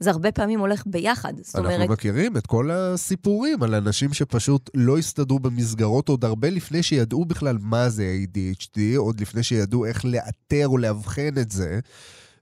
[0.00, 1.32] זה הרבה פעמים הולך ביחד.
[1.36, 1.90] זאת אנחנו אומרת...
[1.90, 7.58] מכירים את כל הסיפורים על אנשים שפשוט לא הסתדרו במסגרות עוד הרבה לפני שידעו בכלל
[7.60, 11.80] מה זה ADHD, עוד לפני שידעו איך לאתר או לאבחן את זה,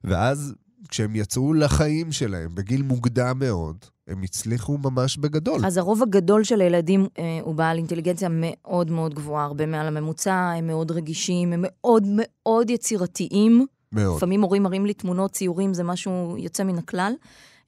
[0.04, 0.54] ואז
[0.88, 3.76] כשהם יצאו לחיים שלהם בגיל מוקדם מאוד,
[4.08, 5.66] הם הצליחו ממש בגדול.
[5.66, 10.34] אז הרוב הגדול של הילדים אה, הוא בעל אינטליגנציה מאוד מאוד גבוהה, הרבה מעל הממוצע,
[10.34, 13.66] הם מאוד רגישים, הם מאוד מאוד יצירתיים.
[13.92, 14.16] מאוד.
[14.16, 17.12] לפעמים הורים מראים לי תמונות, ציורים, זה משהו יוצא מן הכלל.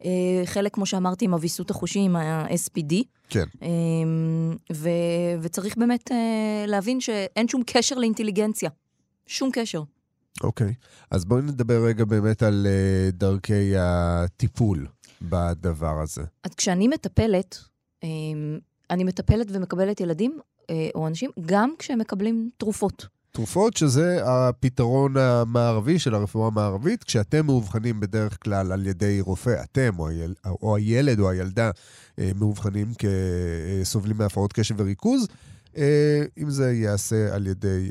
[0.05, 2.94] אה, חלק, כמו שאמרתי, עם הוויסות החושי, עם ה-SPD.
[3.29, 3.44] כן.
[3.62, 3.68] אה,
[4.73, 4.88] ו-
[5.42, 8.70] וצריך באמת אה, להבין שאין שום קשר לאינטליגנציה.
[9.27, 9.83] שום קשר.
[10.43, 10.75] אוקיי.
[11.11, 14.87] אז בואי נדבר רגע באמת על uh, דרכי הטיפול
[15.23, 16.23] בדבר הזה.
[16.45, 17.59] אז כשאני מטפלת,
[18.05, 18.09] אה,
[18.90, 20.38] אני מטפלת ומקבלת ילדים
[20.71, 23.07] אה, או אנשים, גם כשהם מקבלים תרופות.
[23.33, 29.99] תרופות שזה הפתרון המערבי של הרפואה המערבית, כשאתם מאובחנים בדרך כלל על ידי רופא, אתם
[29.99, 31.71] או, היל, או הילד או הילדה
[32.19, 35.29] אה, מאובחנים כסובלים מהפרעות קשב וריכוז,
[36.38, 37.90] אם זה ייעשה על ידי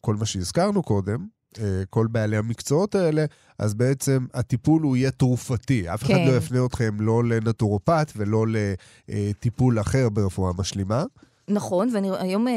[0.00, 1.26] כל מה שהזכרנו קודם,
[1.90, 3.24] כל בעלי המקצועות האלה,
[3.58, 5.94] אז בעצם הטיפול הוא יהיה תרופתי.
[5.94, 6.28] אף אחד כן.
[6.28, 8.46] לא יפנה אתכם לא לנטורופט ולא
[9.08, 11.04] לטיפול אחר ברפואה משלימה.
[11.48, 12.54] נכון, והיום, אה,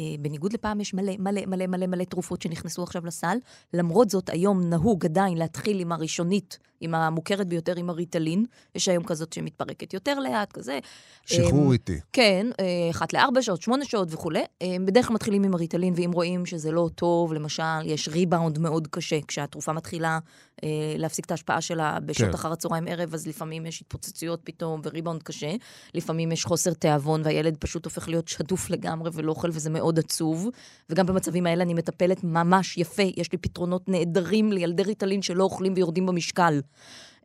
[0.00, 3.38] אה, בניגוד לפעם, יש מלא, מלא, מלא, מלא, מלא תרופות שנכנסו עכשיו לסל.
[3.74, 8.44] למרות זאת, היום נהוג עדיין להתחיל עם הראשונית, עם המוכרת ביותר, עם הריטלין.
[8.74, 10.78] יש היום כזאת שמתפרקת יותר לאט, כזה.
[11.26, 12.00] שחרור אה, איטי.
[12.12, 14.42] כן, אה, אחת לארבע שעות, שמונה שעות וכולי.
[14.62, 18.86] אה, בדרך כלל מתחילים עם הריטלין, ואם רואים שזה לא טוב, למשל, יש ריבאונד מאוד
[18.86, 19.18] קשה.
[19.28, 20.18] כשהתרופה מתחילה
[20.64, 22.34] אה, להפסיק את ההשפעה שלה בשעות כן.
[22.34, 25.54] אחר הצהריים ערב, אז לפעמים יש התפוצצויות פתאום וריבאונד קשה.
[25.94, 30.48] לפעמים יש חוסר תיאבון, והילד פשוט הופך להיות שטוף לגמרי ולא אוכל, וזה מאוד עצוב.
[30.90, 33.02] וגם במצבים האלה אני מטפלת ממש יפה.
[33.16, 36.60] יש לי פתרונות נהדרים לילדי ריטלין שלא אוכלים ויורדים במשקל.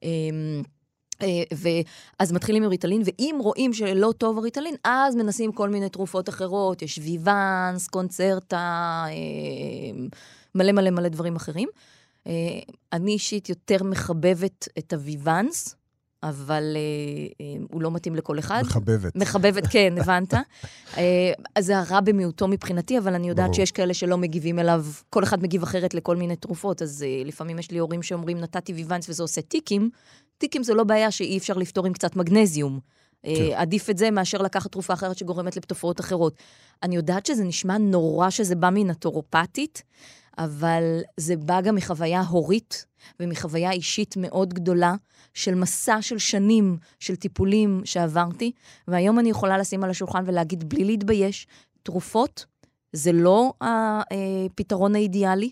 [0.03, 0.61] אמ,
[1.21, 6.29] אה, ואז מתחילים עם ריטלין, ואם רואים שלא טוב הריטלין, אז מנסים כל מיני תרופות
[6.29, 10.05] אחרות, יש ויוונס, קונצרטה, אה,
[10.55, 11.69] מלא מלא מלא דברים אחרים.
[12.27, 12.59] אה,
[12.93, 15.75] אני אישית יותר מחבבת את הוויוונס,
[16.23, 18.61] אבל אה, אה, הוא לא מתאים לכל אחד.
[18.65, 19.15] מחבבת.
[19.15, 20.33] מחבבת, כן, הבנת?
[20.97, 23.55] אה, אז זה הרע במיעוטו מבחינתי, אבל אני יודעת ברור.
[23.55, 27.59] שיש כאלה שלא מגיבים אליו, כל אחד מגיב אחרת לכל מיני תרופות, אז אה, לפעמים
[27.59, 29.89] יש לי הורים שאומרים, נתתי ויוונס וזה עושה טיקים.
[30.37, 32.79] טיקים זה לא בעיה שאי אפשר לפתור עם קצת מגנזיום.
[33.23, 33.29] כן.
[33.29, 36.35] אה, עדיף את זה מאשר לקחת תרופה אחרת שגורמת לתופעות אחרות.
[36.83, 39.83] אני יודעת שזה נשמע נורא שזה בא מן הטורופטית,
[40.37, 42.85] אבל זה בא גם מחוויה הורית
[43.19, 44.95] ומחוויה אישית מאוד גדולה
[45.33, 48.51] של מסע של שנים של טיפולים שעברתי,
[48.87, 51.47] והיום אני יכולה לשים על השולחן ולהגיד בלי להתבייש,
[51.83, 52.45] תרופות
[52.93, 55.51] זה לא הפתרון האידיאלי,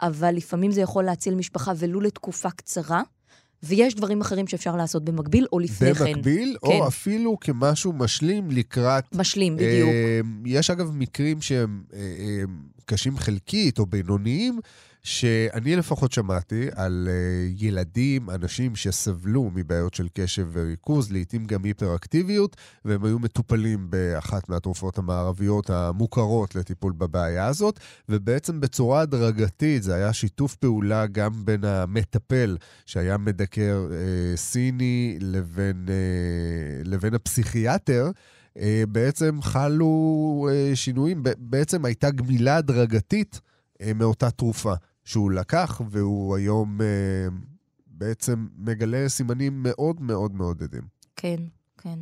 [0.00, 3.02] אבל לפעמים זה יכול להציל משפחה ולו לתקופה קצרה.
[3.62, 6.04] ויש דברים אחרים שאפשר לעשות במקביל או לפני כן.
[6.04, 6.66] במקביל, כן.
[6.66, 9.14] או אפילו כמשהו משלים לקראת...
[9.14, 9.88] משלים, בדיוק.
[9.88, 12.42] אה, יש אגב מקרים שהם אה, אה,
[12.84, 14.60] קשים חלקית או בינוניים,
[15.02, 22.56] שאני לפחות שמעתי על אה, ילדים, אנשים שסבלו מבעיות של קשב וריכוז, לעתים גם היפראקטיביות,
[22.84, 30.12] והם היו מטופלים באחת מהתרופות המערביות המוכרות לטיפול בבעיה הזאת, ובעצם בצורה הדרגתית זה היה
[30.12, 38.10] שיתוף פעולה גם בין המטפל, שהיה מדקר אה, סיני, לבין, אה, לבין הפסיכיאטר.
[38.58, 43.40] אה, בעצם חלו אה, שינויים, בעצם הייתה גמילה הדרגתית
[43.94, 46.86] מאותה תרופה שהוא לקח, והוא היום אה,
[47.86, 50.82] בעצם מגלה סימנים מאוד מאוד מעודדים.
[51.16, 51.36] כן,
[51.78, 51.98] כן.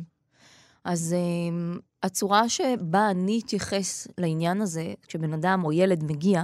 [0.83, 6.43] אז um, הצורה שבה אני אתייחס לעניין הזה, כשבן אדם או ילד מגיע,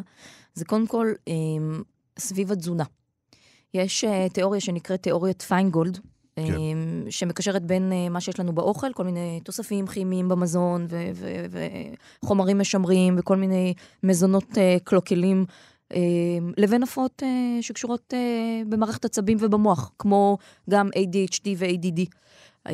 [0.53, 1.83] זה קודם כל אמ,
[2.19, 2.83] סביב התזונה.
[3.73, 5.99] יש אה, תיאוריה שנקראת תיאוריית פיינגולד,
[6.35, 6.43] כן.
[6.55, 10.87] אמ, שמקשרת בין אה, מה שיש לנו באוכל, כל מיני תוספים כימיים במזון
[12.23, 15.45] וחומרים משמרים וכל מיני מזונות אה, קלוקלים.
[15.93, 15.99] אה,
[16.57, 20.37] לבין הפרעות אה, שקשורות אה, במערכת עצבים ובמוח, כמו
[20.69, 22.01] גם ADHD ו-ADD.
[22.67, 22.73] אה,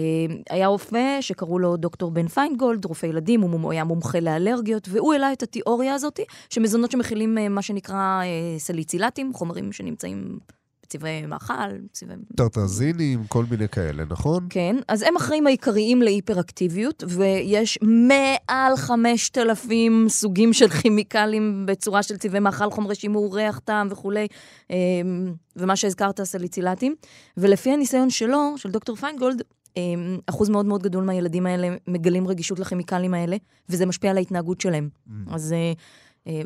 [0.50, 5.34] היה רופא שקראו לו דוקטור בן פיינגולד, רופא ילדים, הוא היה מומחה לאלרגיות, והוא העלה
[5.34, 6.20] את התיאוריה הזאת,
[6.50, 8.22] שמזונות שמכילים אה, מה שנקרא
[8.58, 10.40] סליצילטים, חומרים שנמצאים
[10.92, 11.54] בצבעי מאכל,
[11.92, 12.16] צבעי...
[12.36, 14.48] טרטרזינים, כל מיני כאלה, נכון?
[14.50, 22.40] כן, אז הם אחראים העיקריים להיפראקטיביות, ויש מעל 5,000 סוגים של כימיקלים בצורה של צבעי
[22.40, 24.28] מאכל, חומרי שימור, ריח, טעם וכולי,
[24.70, 24.76] אמ,
[25.56, 26.96] ומה שהזכרת, סליצילטים.
[27.38, 29.42] ולפי הניסיון שלו, של דוקטור פיינגולד,
[29.78, 33.38] אמ, אחוז מאוד מאוד גדול מהילדים האלה מגלים רגישות לכימיקלים האלה,
[33.70, 34.90] וזה משפיע על ההתנהגות שלהם.
[35.08, 35.12] Mm.
[35.28, 35.74] אז אה,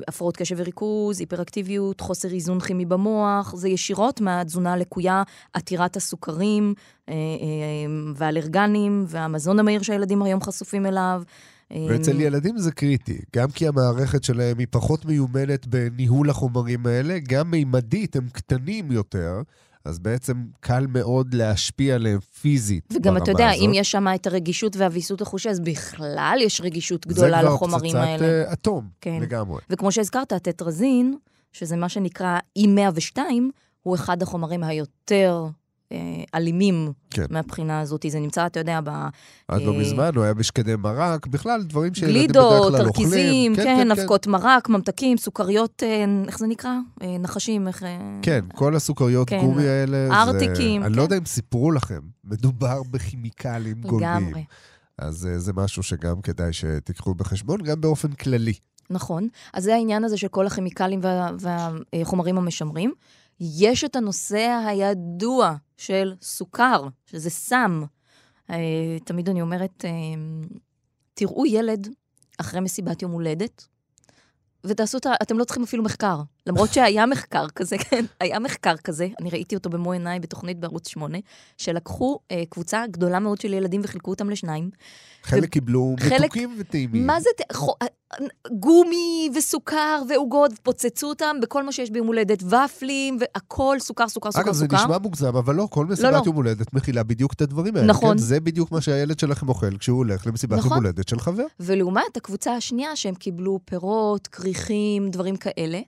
[0.07, 6.73] הפרעות קשב וריכוז, היפראקטיביות, חוסר איזון כימי במוח, זה ישירות מהתזונה הלקויה, עתירת הסוכרים
[7.09, 7.17] אה, אה,
[8.15, 11.23] והאלרגנים והמזון המהיר שהילדים היום חשופים אליו.
[11.89, 17.51] ואצל ילדים זה קריטי, גם כי המערכת שלהם היא פחות מיומנת בניהול החומרים האלה, גם
[17.51, 19.41] מימדית, הם קטנים יותר,
[19.85, 23.61] אז בעצם קל מאוד להשפיע עליהם פיזית וגם אתה יודע, הזאת.
[23.65, 28.17] אם יש שם את הרגישות והוויסות החושי, אז בכלל יש רגישות גדולה לחומרים האלה.
[28.17, 29.19] זה כבר פצצת אטום, כן.
[29.21, 29.61] לגמרי.
[29.69, 31.17] וכמו שהזכרת, הטטרזין,
[31.53, 33.17] שזה מה שנקרא E102,
[33.81, 35.49] הוא אחד החומרים היותר אה,
[36.35, 37.25] אלימים כן.
[37.29, 38.05] מהבחינה הזאת.
[38.09, 38.89] זה נמצא, אתה יודע, ב...
[38.89, 39.73] עד לא אה...
[39.73, 42.71] לא מזמן הוא היה בשקדי מרק, בכלל דברים שילדים בדרך כלל אוכלים.
[42.71, 44.31] גלידות, תרכיזים, כן, כן, כן, אבקות כן.
[44.31, 46.71] מרק, ממתקים, סוכריות, אה, איך זה נקרא?
[47.01, 47.83] אה, נחשים, איך...
[48.21, 49.39] כן, כל הסוכריות כן.
[49.41, 50.07] גומי האלה.
[50.11, 50.81] ארטיקים.
[50.81, 50.87] זה...
[50.87, 54.27] אני לא יודע אם סיפרו לכם, מדובר בכימיקלים גולמיים.
[54.27, 54.43] לגמרי.
[54.97, 58.53] אז זה משהו שגם כדאי שתיקחו בחשבון, גם באופן כללי.
[58.89, 59.27] נכון.
[59.53, 62.93] אז זה העניין הזה של כל הכימיקלים וה, והחומרים המשמרים.
[63.39, 67.83] יש את הנושא הידוע של סוכר, שזה סם.
[68.49, 69.91] אה, תמיד אני אומרת, אה,
[71.13, 71.87] תראו ילד
[72.37, 73.67] אחרי מסיבת יום הולדת,
[74.63, 75.13] ותעשו את ה...
[75.21, 76.21] אתם לא צריכים אפילו מחקר.
[76.47, 80.87] למרות שהיה מחקר כזה, כן, היה מחקר כזה, אני ראיתי אותו במו עיניי בתוכנית בערוץ
[80.87, 81.17] 8,
[81.57, 84.69] שלקחו אה, קבוצה גדולה מאוד של ילדים וחילקו אותם לשניים.
[85.23, 85.51] חלק ו...
[85.51, 86.21] קיבלו חלק...
[86.21, 87.07] מתוקים וטעימים.
[87.07, 87.73] מה זה, חו...
[87.81, 87.87] אה,
[88.59, 94.41] גומי וסוכר ועוגות, פוצצו אותם בכל מה שיש ביום הולדת, ופלים והכל, סוכר, סוכר, סוכר,
[94.41, 94.65] אגב, סוכר.
[94.65, 96.23] אגב, זה נשמע מוגזם, אבל לא, כל מסיבת לא, לא.
[96.25, 97.87] יום הולדת מכילה בדיוק את הדברים האלה.
[97.87, 98.17] נכון.
[98.17, 98.17] כן?
[98.17, 100.71] זה בדיוק מה שהילד שלכם אוכל כשהוא הולך למסיבת נכון.
[100.71, 101.45] יום הולדת של חבר.
[101.59, 105.79] ולעומת הקבוצה השנייה, שהם קיבלו פירות, כריכים, דברים כאלה.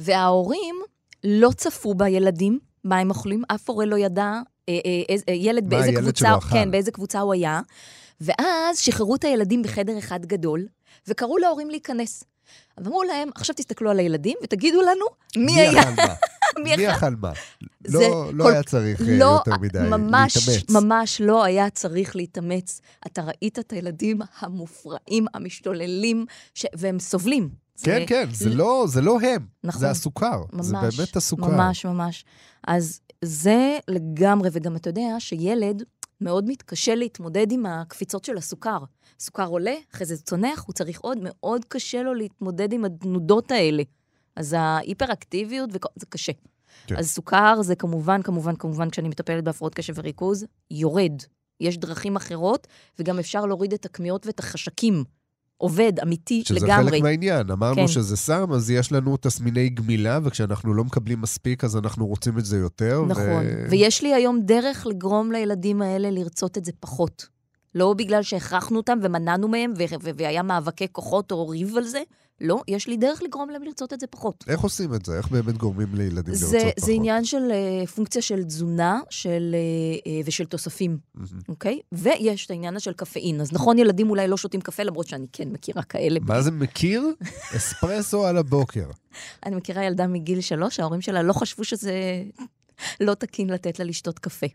[0.00, 0.76] וההורים
[1.24, 4.32] לא צפו בילדים, מה הם אוכלים, אף הורה לא ידע,
[4.68, 7.60] אה, אה, אה, ילד באיזה קבוצה, כן, באיזה קבוצה הוא היה.
[8.20, 10.66] ואז שחררו את הילדים בחדר אחד גדול,
[11.06, 12.24] וקראו להורים להיכנס.
[12.78, 15.82] ואמרו להם, עכשיו תסתכלו על הילדים ותגידו לנו מי, מי היה.
[16.76, 17.32] מי אכל מה?
[17.88, 18.52] לא, לא כל...
[18.52, 20.70] היה צריך לא, יותר מדי ממש, להתאמץ.
[20.70, 22.80] ממש לא היה צריך להתאמץ.
[23.06, 26.66] אתה ראית את הילדים המופרעים, המשתוללים, ש...
[26.74, 27.48] והם סובלים.
[27.84, 28.06] כן, זה...
[28.06, 29.80] כן, זה לא, זה לא הם, נכון.
[29.80, 30.42] זה הסוכר.
[30.52, 31.48] ממש, זה באמת הסוכר.
[31.48, 32.24] ממש, ממש.
[32.66, 35.82] אז זה לגמרי, וגם אתה יודע שילד
[36.20, 38.78] מאוד מתקשה להתמודד עם הקפיצות של הסוכר.
[39.20, 43.82] סוכר עולה, אחרי זה צונח, הוא צריך עוד, מאוד קשה לו להתמודד עם התנודות האלה.
[44.36, 46.32] אז ההיפראקטיביות, זה קשה.
[46.86, 46.96] כן.
[46.96, 51.22] אז סוכר זה כמובן, כמובן, כמובן, כשאני מטפלת בהפרעות קשב וריכוז, יורד.
[51.60, 52.66] יש דרכים אחרות,
[52.98, 55.04] וגם אפשר להוריד את הכמיהות ואת החשקים.
[55.60, 56.82] עובד, אמיתי שזה לגמרי.
[56.82, 57.50] שזה חלק מהעניין.
[57.50, 57.88] אמרנו כן.
[57.88, 62.44] שזה סם, אז יש לנו תסמיני גמילה, וכשאנחנו לא מקבלים מספיק, אז אנחנו רוצים את
[62.44, 63.04] זה יותר.
[63.08, 63.44] נכון.
[63.46, 63.70] ו...
[63.70, 67.26] ויש לי היום דרך לגרום לילדים האלה לרצות את זה פחות.
[67.74, 69.72] לא בגלל שהכרחנו אותם ומנענו מהם,
[70.16, 72.02] והיה מאבקי כוחות או ריב על זה,
[72.40, 74.44] לא, יש לי דרך לגרום להם לרצות את זה פחות.
[74.48, 75.16] איך עושים את זה?
[75.16, 76.86] איך באמת גורמים לילדים זה, לרצות פחות?
[76.86, 80.98] זה עניין של uh, פונקציה של תזונה של, uh, uh, ושל תוספים,
[81.48, 81.80] אוקיי?
[81.94, 81.94] Mm-hmm.
[81.94, 81.98] Okay?
[81.98, 83.40] ויש את העניין של קפאין.
[83.40, 86.20] אז נכון, ילדים אולי לא שותים קפה, למרות שאני כן מכירה כאלה.
[86.22, 87.02] מה זה מכיר?
[87.56, 88.86] אספרסו על הבוקר.
[89.46, 91.92] אני מכירה ילדה מגיל שלוש, ההורים שלה לא חשבו שזה
[93.06, 94.46] לא תקין לתת לה לשתות קפה.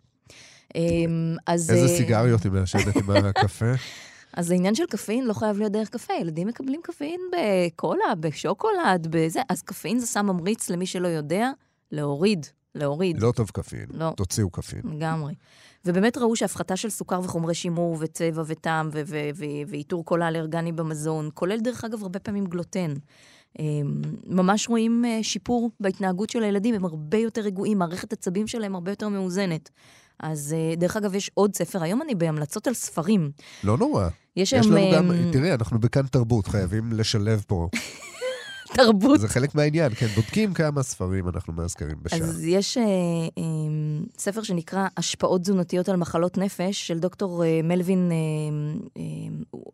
[0.76, 1.72] אמ, אז...
[1.72, 3.66] איזה סיגריות היא מעשנת עם הקפה?
[4.36, 6.14] אז העניין של קפאין לא חייב להיות דרך קפה.
[6.14, 9.42] ילדים מקבלים קפאין בקולה, בשוקולד, בזה.
[9.50, 11.52] אז קפאין זה סם ממריץ למי שלא יודע,
[11.92, 12.46] להוריד,
[12.76, 13.22] להוריד.
[13.22, 14.14] לא טוב קפאין, לא.
[14.18, 14.82] תוציאו קפאין.
[14.86, 15.34] לגמרי.
[15.86, 18.90] ובאמת ראו שהפחתה של סוכר וחומרי שימור וצבע וטעם
[19.68, 22.94] ואיתור כל האלרגני במזון, כולל דרך אגב הרבה פעמים גלוטן.
[23.60, 28.76] אמ, ממש רואים אה, שיפור בהתנהגות של הילדים, הם הרבה יותר רגועים, מערכת עצבים שלהם
[28.76, 29.70] הרבה יותר מאוזנת.
[30.20, 33.32] אז אה, דרך אגב, יש עוד ספר, היום אני בהמלצות על ספרים.
[33.64, 34.08] לא נורא.
[34.36, 37.68] יש, יש לנו גם, אמ, תראי, אנחנו בכאן תרבות, חייבים לשלב פה.
[38.76, 39.20] תרבות.
[39.20, 42.20] זה חלק מהעניין, כן, בודקים כמה ספרים אנחנו מאזכרים בשעה.
[42.20, 42.84] אז יש אה,
[43.38, 43.44] אה,
[44.18, 48.18] ספר שנקרא השפעות תזונתיות על מחלות נפש, של דוקטור אה, מלווין אה,
[48.98, 49.04] אה,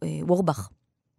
[0.04, 0.70] אה, וורבך.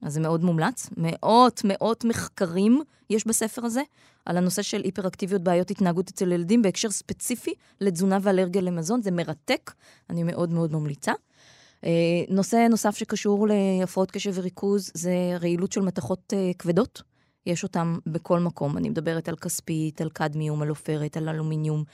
[0.02, 0.90] אז זה מאוד מומלץ.
[0.96, 3.82] מאות, מאות מחקרים יש בספר הזה
[4.26, 9.02] על הנושא של היפראקטיביות, בעיות התנהגות אצל ילדים, בהקשר ספציפי לתזונה ואלרגיה למזון.
[9.02, 9.72] זה מרתק,
[10.10, 11.12] אני מאוד מאוד ממליצה.
[11.84, 11.90] אה,
[12.28, 17.02] נושא נוסף שקשור להפרעות קשב וריכוז זה רעילות של מתכות אה, כבדות.
[17.46, 18.76] יש אותם בכל מקום.
[18.76, 21.84] אני מדברת על כספית, על קדמיום, על עופרת, על אלומיניום.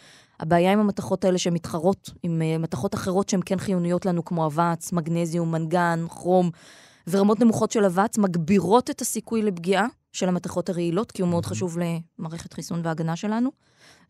[0.41, 4.47] הבעיה עם המתכות האלה שהן מתחרות עם אה, מתכות אחרות שהן כן חיוניות לנו, כמו
[4.47, 6.51] אבץ, מגנזיום, מנגן, כרום.
[7.11, 11.79] ורמות נמוכות של אבץ מגבירות את הסיכוי לפגיעה של המתכות הרעילות, כי הוא מאוד חשוב
[12.19, 13.51] למערכת חיסון והגנה שלנו.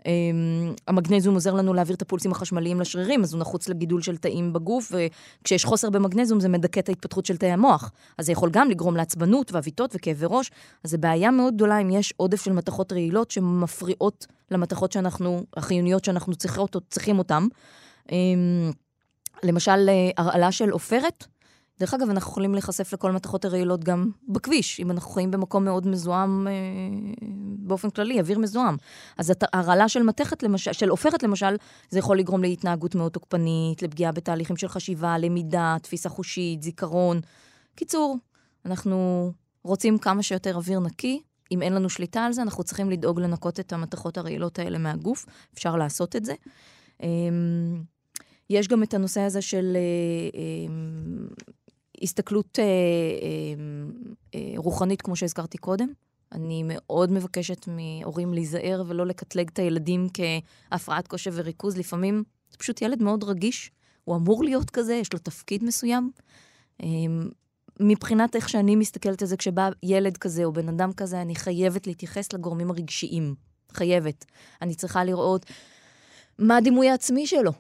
[0.07, 4.53] אמ, המגנזיום עוזר לנו להעביר את הפולסים החשמליים לשרירים, אז הוא נחוץ לגידול של תאים
[4.53, 4.93] בגוף,
[5.43, 7.93] וכשיש חוסר במגנזיום זה מדכא את ההתפתחות של תאי המוח.
[8.19, 10.51] אז זה יכול גם לגרום לעצבנות ועוויתות וכאבי ראש.
[10.85, 16.05] אז זו בעיה מאוד גדולה אם יש עודף של מתכות רעילות שמפריעות למתכות שאנחנו, החיוניות
[16.05, 16.33] שאנחנו
[16.91, 17.47] צריכים אותן.
[18.13, 18.73] אמ,
[19.43, 21.27] למשל, אה, הרעלה של עופרת,
[21.81, 25.87] דרך אגב, אנחנו יכולים להיחשף לכל מתכות הרעילות גם בכביש, אם אנחנו חיים במקום מאוד
[25.87, 26.53] מזוהם אה,
[27.59, 28.77] באופן כללי, אוויר מזוהם.
[29.19, 31.57] אז הרעלה של מתכת, למשל, של עופרת למשל,
[31.91, 37.21] זה יכול לגרום להתנהגות מאוד תוקפנית, לפגיעה בתהליכים של חשיבה, למידה, תפיסה חושית, זיכרון.
[37.75, 38.17] קיצור,
[38.65, 39.33] אנחנו
[39.65, 41.23] רוצים כמה שיותר אוויר נקי.
[41.53, 45.27] אם אין לנו שליטה על זה, אנחנו צריכים לדאוג לנקות את המתכות הרעילות האלה מהגוף.
[45.55, 46.35] אפשר לעשות את זה.
[47.03, 47.09] אה,
[48.51, 50.75] יש גם את הנושא הזה של אה, אה,
[52.03, 52.69] הסתכלות אה, אה,
[54.35, 55.89] אה, רוחנית, כמו שהזכרתי קודם.
[56.33, 60.07] אני מאוד מבקשת מהורים להיזהר ולא לקטלג את הילדים
[60.71, 61.79] כהפרעת קושי וריכוז.
[61.79, 63.71] לפעמים זה פשוט ילד מאוד רגיש,
[64.05, 66.11] הוא אמור להיות כזה, יש לו תפקיד מסוים.
[66.83, 66.87] אה,
[67.81, 71.87] מבחינת איך שאני מסתכלת על זה, כשבא ילד כזה או בן אדם כזה, אני חייבת
[71.87, 73.35] להתייחס לגורמים הרגשיים.
[73.73, 74.25] חייבת.
[74.63, 75.47] אני צריכה לראות
[76.39, 77.53] מה הדימוי העצמי שלו.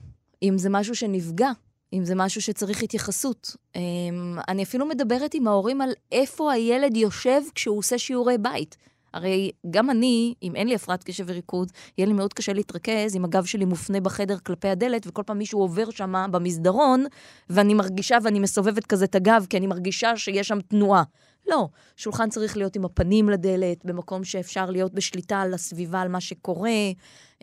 [0.43, 1.51] אם זה משהו שנפגע,
[1.93, 3.57] אם זה משהו שצריך התייחסות.
[3.77, 8.77] אמ, אני אפילו מדברת עם ההורים על איפה הילד יושב כשהוא עושה שיעורי בית.
[9.15, 13.25] הרי גם אני, אם אין לי הפרעת קשב וריכוז, יהיה לי מאוד קשה להתרכז אם
[13.25, 17.05] הגב שלי מופנה בחדר כלפי הדלת, וכל פעם מישהו עובר שם במסדרון,
[17.51, 21.03] ואני מרגישה ואני מסובבת כזה את הגב, כי אני מרגישה שיש שם תנועה.
[21.47, 26.21] לא, שולחן צריך להיות עם הפנים לדלת, במקום שאפשר להיות בשליטה על הסביבה, על מה
[26.21, 26.71] שקורה.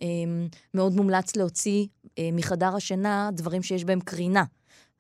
[0.01, 1.85] אמ, מאוד מומלץ להוציא
[2.33, 4.43] מחדר השינה דברים שיש בהם קרינה.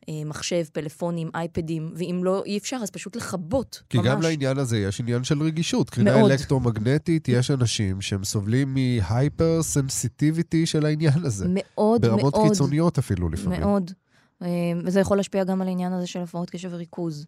[0.09, 4.07] אה, מחשב, פלאפונים, אייפדים, ואם לא, אי אפשר, אז פשוט לכבות, כי ממש.
[4.07, 5.89] כי גם לעניין הזה יש עניין של רגישות.
[5.89, 6.31] קרינה מאוד.
[6.31, 11.45] אלקטרומגנטית, יש אנשים שהם סובלים מהייפר סנסיטיביטי של העניין הזה.
[11.49, 12.33] מאוד, ברמות מאוד.
[12.33, 13.61] ברמות קיצוניות אפילו לפעמים.
[13.61, 13.91] מאוד.
[14.41, 14.47] אה,
[14.85, 17.25] וזה יכול להשפיע גם על העניין הזה של הפרעות קשב וריכוז.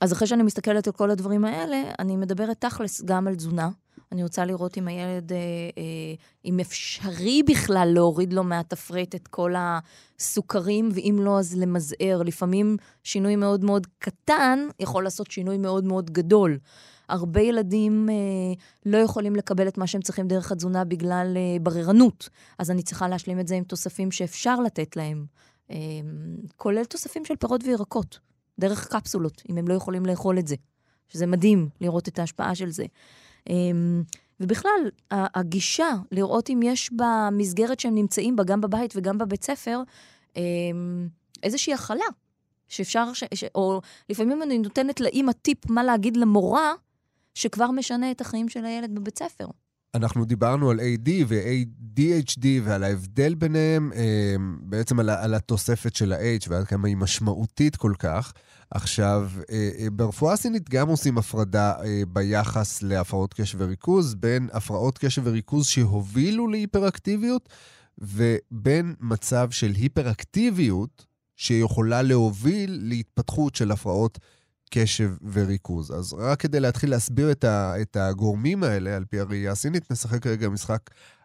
[0.00, 3.68] אז אחרי שאני מסתכלת על כל הדברים האלה, אני מדברת תכלס גם על תזונה.
[4.14, 5.38] אני רוצה לראות אם הילד, אה,
[5.78, 12.22] אה, אם אפשרי בכלל להוריד לו מהתפריט את כל הסוכרים, ואם לא, אז למזער.
[12.24, 16.58] לפעמים שינוי מאוד מאוד קטן יכול לעשות שינוי מאוד מאוד גדול.
[17.08, 18.14] הרבה ילדים אה,
[18.86, 23.08] לא יכולים לקבל את מה שהם צריכים דרך התזונה בגלל אה, בררנות, אז אני צריכה
[23.08, 25.26] להשלים את זה עם תוספים שאפשר לתת להם,
[25.70, 25.76] אה,
[26.56, 28.18] כולל תוספים של פירות וירקות,
[28.58, 30.56] דרך קפסולות, אם הם לא יכולים לאכול את זה,
[31.08, 32.84] שזה מדהים לראות את ההשפעה של זה.
[33.50, 34.02] אמ,
[34.40, 39.82] ובכלל, הגישה, לראות אם יש במסגרת שהם נמצאים בה, גם בבית וגם בבית ספר,
[40.36, 41.08] אמ,
[41.42, 42.04] איזושהי הכלה.
[42.68, 43.80] שאפשר, ש, ש, או
[44.10, 46.72] לפעמים אני נותנת לאימא טיפ מה להגיד למורה,
[47.34, 49.46] שכבר משנה את החיים של הילד בבית ספר.
[49.94, 56.46] אנחנו דיברנו על AD ו-ADHD ועל ההבדל ביניהם, אמ, בעצם על, על התוספת של ה-H
[56.48, 58.32] ועד כמה היא משמעותית כל כך.
[58.70, 64.98] עכשיו, אה, אה, ברפואה הסינית גם עושים הפרדה אה, ביחס להפרעות קשב וריכוז, בין הפרעות
[64.98, 67.48] קשב וריכוז שהובילו להיפראקטיביות,
[67.98, 74.18] ובין מצב של היפראקטיביות שיכולה להוביל להתפתחות של הפרעות
[74.70, 75.90] קשב וריכוז.
[75.90, 80.26] אז רק כדי להתחיל להסביר את, ה, את הגורמים האלה, על פי הראייה הסינית, נשחק
[80.26, 80.80] רגע משחק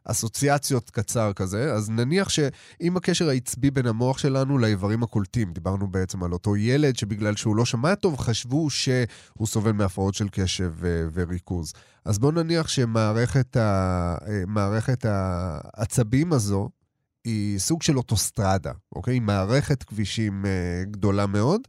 [0.05, 1.73] אסוציאציות קצר כזה.
[1.73, 6.95] אז נניח שאם הקשר העצבי בין המוח שלנו לאיברים הקולטים, דיברנו בעצם על אותו ילד
[6.95, 11.73] שבגלל שהוא לא שמע טוב, חשבו שהוא סובל מהפרעות של קשב ו- וריכוז.
[12.05, 14.17] אז בואו נניח שמערכת ה-
[15.73, 16.69] העצבים הזו,
[17.23, 19.19] היא סוג של אוטוסטרדה, אוקיי?
[19.19, 21.61] מערכת כבישים אה, גדולה מאוד.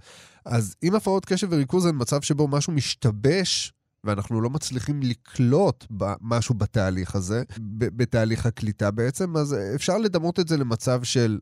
[0.45, 3.73] אז אם הפרעות קשב וריכוז הן מצב שבו משהו משתבש
[4.05, 5.87] ואנחנו לא מצליחים לקלוט
[6.21, 7.43] משהו בתהליך הזה,
[7.79, 11.39] בתהליך הקליטה בעצם, אז אפשר לדמות את זה למצב של,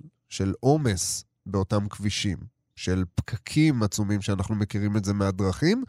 [0.61, 2.39] עומס באותם כבישים,
[2.77, 5.85] של פקקים עצומים שאנחנו מכירים את זה מהדרכים,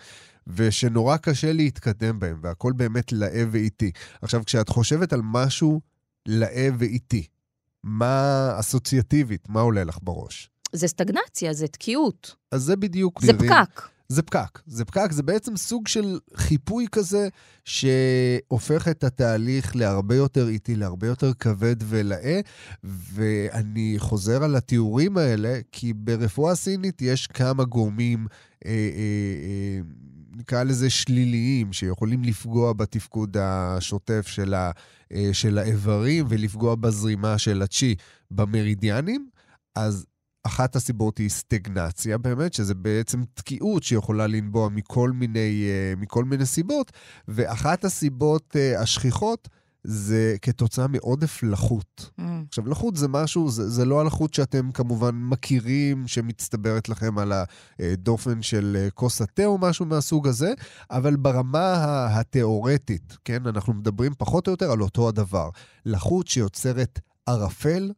[0.47, 3.91] ושנורא קשה להתקדם בהם, והכל באמת לאה ואיטי.
[4.21, 5.81] עכשיו, כשאת חושבת על משהו
[6.25, 7.27] לאה ואיטי,
[7.83, 10.49] מה אסוציאטיבית, מה עולה לך בראש?
[10.73, 12.35] זה סטגנציה, זה תקיעות.
[12.51, 13.21] אז זה בדיוק...
[13.21, 13.89] זה פקק.
[14.09, 14.59] זה פקק.
[14.67, 17.29] זה פקק, זה בעצם סוג של חיפוי כזה
[17.65, 22.39] שהופך את התהליך להרבה יותר איטי, להרבה יותר כבד ולאה.
[22.83, 28.27] ואני חוזר על התיאורים האלה, כי ברפואה סינית יש כמה גורמים,
[28.65, 28.75] אה, אה,
[29.43, 29.79] אה,
[30.35, 34.71] נקרא לזה שליליים, שיכולים לפגוע בתפקוד השוטף של, ה,
[35.13, 37.95] אה, של האיברים ולפגוע בזרימה של הצ'י
[38.31, 39.29] במרידיאנים.
[39.75, 40.05] אז
[40.43, 46.45] אחת הסיבות היא סטגנציה באמת, שזה בעצם תקיעות שיכולה לנבוע מכל מיני, אה, מכל מיני
[46.45, 46.91] סיבות,
[47.27, 49.49] ואחת הסיבות אה, השכיחות
[49.83, 52.09] זה כתוצאה מעודף לחות.
[52.19, 52.23] Mm.
[52.47, 57.33] עכשיו, לחות זה משהו, זה, זה לא הלחות שאתם כמובן מכירים, שמצטברת לכם על
[57.79, 60.53] הדופן של אה, כוס התה או משהו מהסוג הזה,
[60.91, 65.49] אבל ברמה התיאורטית, כן, אנחנו מדברים פחות או יותר על אותו הדבר.
[65.85, 67.91] לחות שיוצרת ערפל,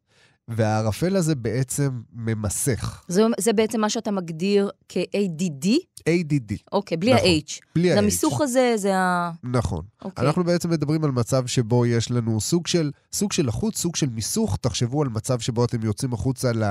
[0.48, 3.04] והערפל הזה בעצם ממסך.
[3.08, 5.66] זה, זה בעצם מה שאתה מגדיר כ-ADD?
[6.08, 7.26] ADD, אוקיי, בלי נכון.
[7.28, 7.60] ה-H.
[7.74, 7.98] בלי זה ה-H.
[7.98, 9.30] המיסוך הזה, זה ה...
[9.42, 9.84] נכון.
[10.04, 10.26] אוקיי.
[10.26, 14.08] אנחנו בעצם מדברים על מצב שבו יש לנו סוג של, סוג של לחוץ, סוג של
[14.08, 14.56] מיסוך.
[14.60, 16.62] תחשבו על מצב שבו אתם יוצאים החוצה ל,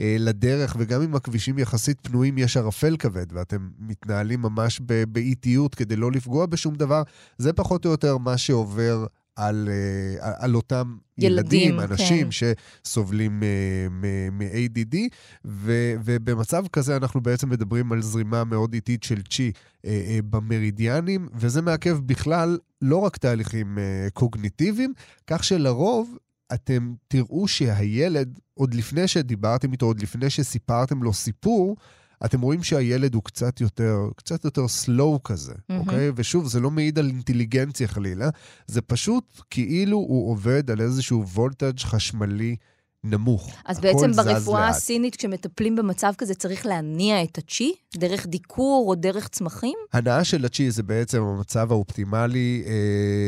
[0.00, 5.96] אה, לדרך, וגם אם הכבישים יחסית פנויים, יש ערפל כבד, ואתם מתנהלים ממש באיטיות כדי
[5.96, 7.02] לא לפגוע בשום דבר.
[7.38, 9.06] זה פחות או יותר מה שעובר
[9.36, 12.54] על, אה, על אותם ילדים, ילדים, אנשים כן.
[12.84, 13.88] שסובלים אה,
[14.30, 14.96] מ-ADD,
[15.44, 19.52] ו- ובמצב כזה אנחנו בעצם מדברים על זרימה מאוד איטית של צ'י
[19.84, 24.92] אה, אה, במרידיאנים, וזה מעכב בכלל לא רק תהליכים אה, קוגניטיביים,
[25.26, 26.16] כך שלרוב
[26.54, 31.76] אתם תראו שהילד, עוד לפני שדיברתם איתו, עוד לפני שסיפרתם לו סיפור,
[32.24, 35.80] אתם רואים שהילד הוא קצת יותר, קצת יותר סלואו כזה, מהמם.
[35.80, 36.10] אוקיי?
[36.16, 38.28] ושוב, זה לא מעיד על אינטליגנציה חלילה,
[38.66, 42.56] זה פשוט כאילו הוא עובד על איזשהו וולטאג' חשמלי
[43.04, 43.52] נמוך.
[43.64, 44.74] אז בעצם ברפואה לאט.
[44.76, 47.74] הסינית, כשמטפלים במצב כזה, צריך להניע את הצ'י?
[47.96, 49.74] דרך דיקור או דרך צמחים?
[49.92, 52.72] הנאה של הצ'י זה בעצם המצב האופטימלי אה,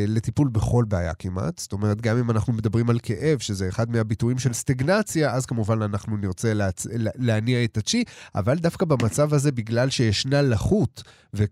[0.09, 1.59] לטיפול בכל בעיה כמעט.
[1.59, 5.83] זאת אומרת, גם אם אנחנו מדברים על כאב, שזה אחד מהביטויים של סטגנציה, אז כמובן
[5.83, 6.87] אנחנו נרצה להצ...
[6.93, 8.05] לה- להניע את הצ'י,
[8.35, 11.03] אבל דווקא במצב הזה, בגלל שישנה לחות,
[11.37, 11.45] ו...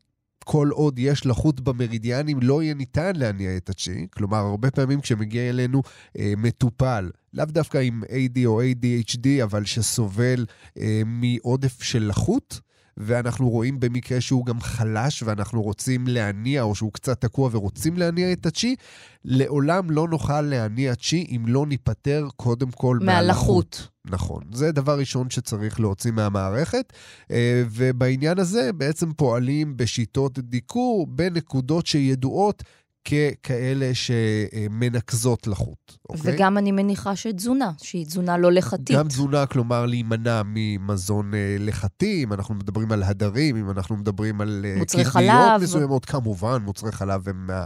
[0.48, 4.06] כל עוד יש לחות במרידיאנים, לא יהיה ניתן להניע את הצ'י.
[4.10, 5.82] כלומר, הרבה פעמים כשמגיע אלינו
[6.18, 10.46] אה, מטופל, לאו דווקא עם AD או ADHD, אבל שסובל
[10.78, 12.60] אה, מעודף של לחות,
[12.96, 18.32] ואנחנו רואים במקרה שהוא גם חלש ואנחנו רוצים להניע, או שהוא קצת תקוע ורוצים להניע
[18.32, 18.76] את הצ'י,
[19.24, 23.88] לעולם לא נוכל להניע צ'י אם לא ניפטר קודם כל מהלחות.
[24.04, 24.42] נכון.
[24.52, 26.92] זה דבר ראשון שצריך להוציא מהמערכת,
[27.30, 32.62] אה, ובעניין הזה בעצם פועלים בשיטות דיקור בנקודות שידועות
[33.06, 35.98] ככאלה שמנקזות לחות.
[36.08, 36.34] אוקיי?
[36.34, 38.96] וגם אני מניחה שתזונה, שהיא תזונה לא לחתית.
[38.96, 44.40] גם תזונה, כלומר להימנע ממזון אה, לחתי, אם אנחנו מדברים על הדרים, אם אנחנו מדברים
[44.40, 45.62] על אה, מוצרי חלב.
[45.62, 47.64] מסוימות, כמובן, מוצרי חלב הם מה,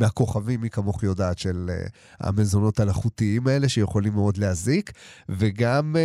[0.00, 1.86] מהכוכבים, מי כמוך יודעת, של אה,
[2.20, 4.92] המזונות הלחותיים האלה, שיכולים מאוד להזיק,
[5.28, 6.00] וגם אה,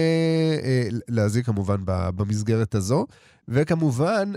[0.63, 3.05] אה, להזיק כמובן במסגרת הזו.
[3.47, 4.31] וכמובן,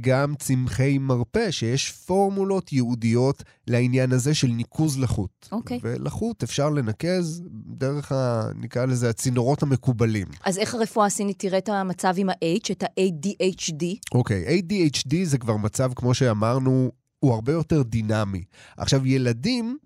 [0.00, 5.48] גם צמחי מרפא, שיש פורמולות ייעודיות לעניין הזה של ניקוז לחות.
[5.52, 5.78] אוקיי.
[5.82, 10.26] ולחות אפשר לנקז דרך, ה, נקרא לזה, הצינורות המקובלים.
[10.44, 13.84] אז איך הרפואה הסינית תראה את המצב עם ה-H, את ה-ADHD?
[14.14, 16.90] אוקיי, ADHD זה כבר מצב, כמו שאמרנו,
[17.24, 18.44] הוא הרבה יותר דינמי.
[18.76, 19.78] עכשיו, ילדים,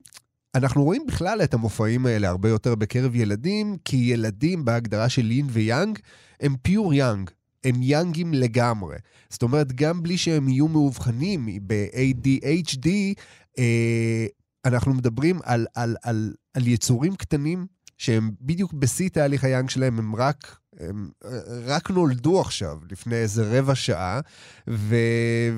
[0.55, 5.47] אנחנו רואים בכלל את המופעים האלה הרבה יותר בקרב ילדים, כי ילדים בהגדרה של לין
[5.51, 5.99] ויאנג
[6.41, 7.30] הם פיור יאנג.
[7.64, 8.97] הם יאנגים לגמרי.
[9.30, 12.89] זאת אומרת, גם בלי שהם יהיו מאובחנים ב-ADHD,
[13.59, 14.26] אה,
[14.64, 17.66] אנחנו מדברים על, על, על, על יצורים קטנים
[17.99, 21.08] שהם בדיוק בשיא תהליך היאנג שלהם, הם רק, הם
[21.66, 24.20] רק נולדו עכשיו, לפני איזה רבע שעה,
[24.68, 24.96] ו,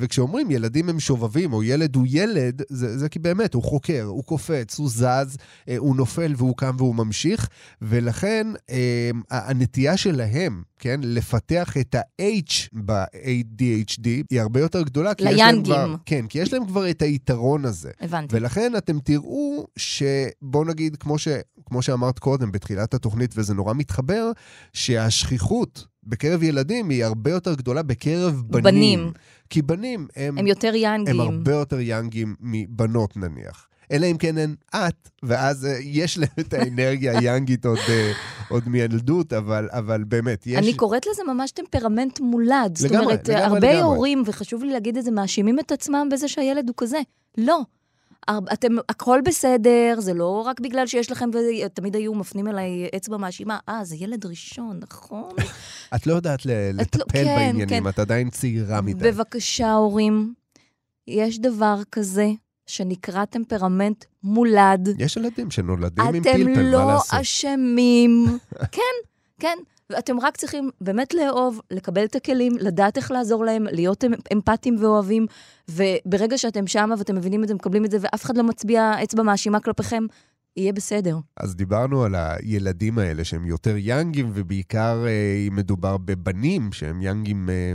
[0.00, 4.24] וכשאומרים ילדים הם שובבים, או ילד הוא ילד, זה, זה כי באמת, הוא חוקר, הוא
[4.24, 5.36] קופץ, הוא זז,
[5.68, 7.48] אה, הוא נופל והוא קם והוא ממשיך,
[7.82, 15.12] ולכן אה, הנטייה שלהם, כן, לפתח את ה-H ב-ADHD היא הרבה יותר גדולה.
[15.20, 15.64] ליאנגים.
[15.64, 17.90] כבר, כן, כי יש להם כבר את היתרון הזה.
[18.00, 18.36] הבנתי.
[18.36, 21.28] ולכן אתם תראו שבוא נגיד, כמו, ש,
[21.70, 24.30] כמו שאמרת קודם, בתחילת התוכנית, וזה נורא מתחבר,
[24.72, 28.64] שהשכיחות בקרב ילדים היא הרבה יותר גדולה בקרב בנים.
[28.64, 29.12] בנים.
[29.50, 31.20] כי בנים הם, הם יותר יאנגים.
[31.20, 33.66] הם הרבה יותר יאנגים מבנות נניח.
[33.92, 38.12] אלא אם כן הן את, ואז אה, יש להם את האנרגיה היאנגית עוד, אה,
[38.48, 40.56] עוד מילדות, אבל, אבל באמת, יש...
[40.56, 42.76] אני קוראת לזה ממש טמפרמנט מולד.
[42.78, 43.80] זאת לגמרי, אומרת, לגמרי, הרבה לגמרי.
[43.80, 46.98] הורים, וחשוב לי להגיד את זה, מאשימים את עצמם בזה שהילד הוא כזה.
[47.38, 47.60] לא.
[48.52, 51.30] אתם, הכל בסדר, זה לא רק בגלל שיש לכם,
[51.64, 55.28] ותמיד היו מפנים אליי אצבע מאשימה, אה, זה ילד ראשון, נכון?
[55.94, 57.88] את לא יודעת לא- לטפל כן, בעניינים, כן.
[57.88, 59.10] את עדיין צעירה מדי.
[59.12, 60.34] בבקשה, הורים,
[61.08, 62.30] יש דבר כזה
[62.66, 64.88] שנקרא טמפרמנט מולד.
[64.98, 67.20] יש ילדים שנולדים עם אתם פלפל, מה לא לעשות?
[67.20, 68.38] אשמים.
[68.72, 68.80] כן,
[69.38, 69.58] כן.
[69.90, 74.76] ואתם רק צריכים באמת לאהוב, לקבל את הכלים, לדעת איך לעזור להם, להיות אמ- אמפתיים
[74.78, 75.26] ואוהבים,
[75.70, 79.22] וברגע שאתם שמה ואתם מבינים את זה, מקבלים את זה, ואף אחד לא מצביע אצבע
[79.22, 80.06] מאשימה כלפיכם,
[80.56, 81.18] יהיה בסדר.
[81.36, 87.50] אז דיברנו על הילדים האלה שהם יותר יאנגים, ובעיקר אה, אם מדובר בבנים שהם יאנגים
[87.50, 87.74] אה,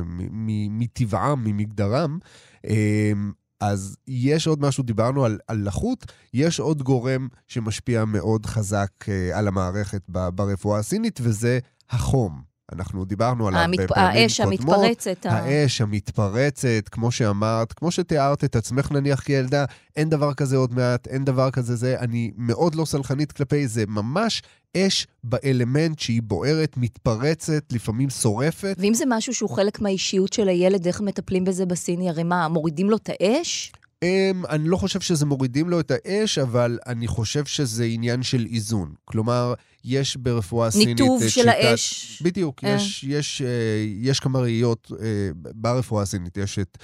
[0.70, 2.20] מטבעם, ממגדרם.
[2.66, 3.11] אה,
[3.59, 9.38] אז יש עוד משהו, דיברנו על, על לחות, יש עוד גורם שמשפיע מאוד חזק אה,
[9.38, 11.59] על המערכת ברפואה הסינית, וזה
[11.89, 12.55] החום.
[12.71, 13.79] אנחנו דיברנו עליו המת...
[13.79, 14.75] בפעמים האש קודמות.
[14.75, 15.25] המתפרצת.
[15.25, 19.65] האש המתפרצת, כמו שאמרת, כמו שתיארת את עצמך נניח כילדה,
[19.95, 21.99] אין דבר כזה עוד מעט, אין דבר כזה זה.
[21.99, 24.41] אני מאוד לא סלחנית כלפי זה, ממש
[24.77, 28.75] אש באלמנט שהיא בוערת, מתפרצת, לפעמים שורפת.
[28.79, 32.09] ואם זה משהו שהוא חלק מהאישיות של הילד, איך מטפלים בזה בסיני?
[32.09, 33.71] הרי מה, מורידים לו את האש?
[34.04, 38.46] Um, אני לא חושב שזה מורידים לו את האש, אבל אני חושב שזה עניין של
[38.52, 38.93] איזון.
[39.06, 41.12] כלומר, יש ברפואה סינית את שיטת...
[41.12, 42.22] ניתוב של האש.
[42.22, 42.68] בדיוק, uh.
[42.68, 43.46] יש, יש, uh,
[44.02, 44.96] יש כמה ראיות uh,
[45.56, 46.38] ברפואה הסינית.
[46.38, 46.78] יש את,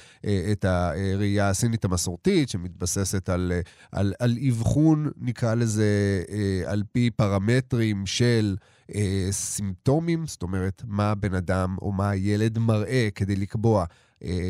[0.52, 3.52] את הראייה הסינית המסורתית, שמתבססת על,
[3.92, 6.24] על, על אבחון, נקרא לזה,
[6.66, 8.56] על פי פרמטרים של...
[9.32, 13.86] סימפטומים, זאת אומרת, מה הבן אדם או מה הילד מראה כדי לקבוע אה,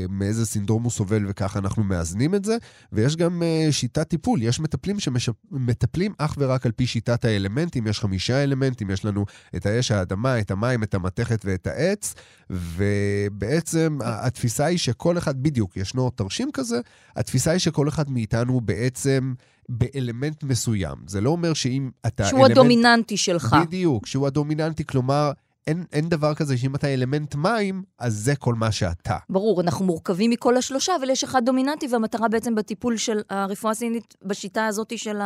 [0.09, 2.57] מאיזה סינדרום הוא סובל וככה אנחנו מאזנים את זה.
[2.91, 7.99] ויש גם אה, שיטת טיפול, יש מטפלים שמטפלים אך ורק על פי שיטת האלמנטים, יש
[7.99, 12.13] חמישה אלמנטים, יש לנו את האש, האדמה, את המים, את המתכת ואת העץ,
[12.49, 16.79] ובעצם התפיסה היא שכל אחד, בדיוק, ישנו תרשים כזה,
[17.15, 19.33] התפיסה היא שכל אחד מאיתנו בעצם...
[19.69, 20.97] באלמנט מסוים.
[21.07, 22.51] זה לא אומר שאם אתה שהוא אלמנט...
[22.51, 23.55] הדומיננטי שלך.
[23.67, 25.31] בדיוק, שהוא הדומיננטי, כלומר,
[25.67, 29.17] אין, אין דבר כזה שאם אתה אלמנט מים, אז זה כל מה שאתה.
[29.29, 34.15] ברור, אנחנו מורכבים מכל השלושה, אבל יש אחד דומיננטי, והמטרה בעצם בטיפול של הרפואה הסינית,
[34.23, 35.19] בשיטה הזאת של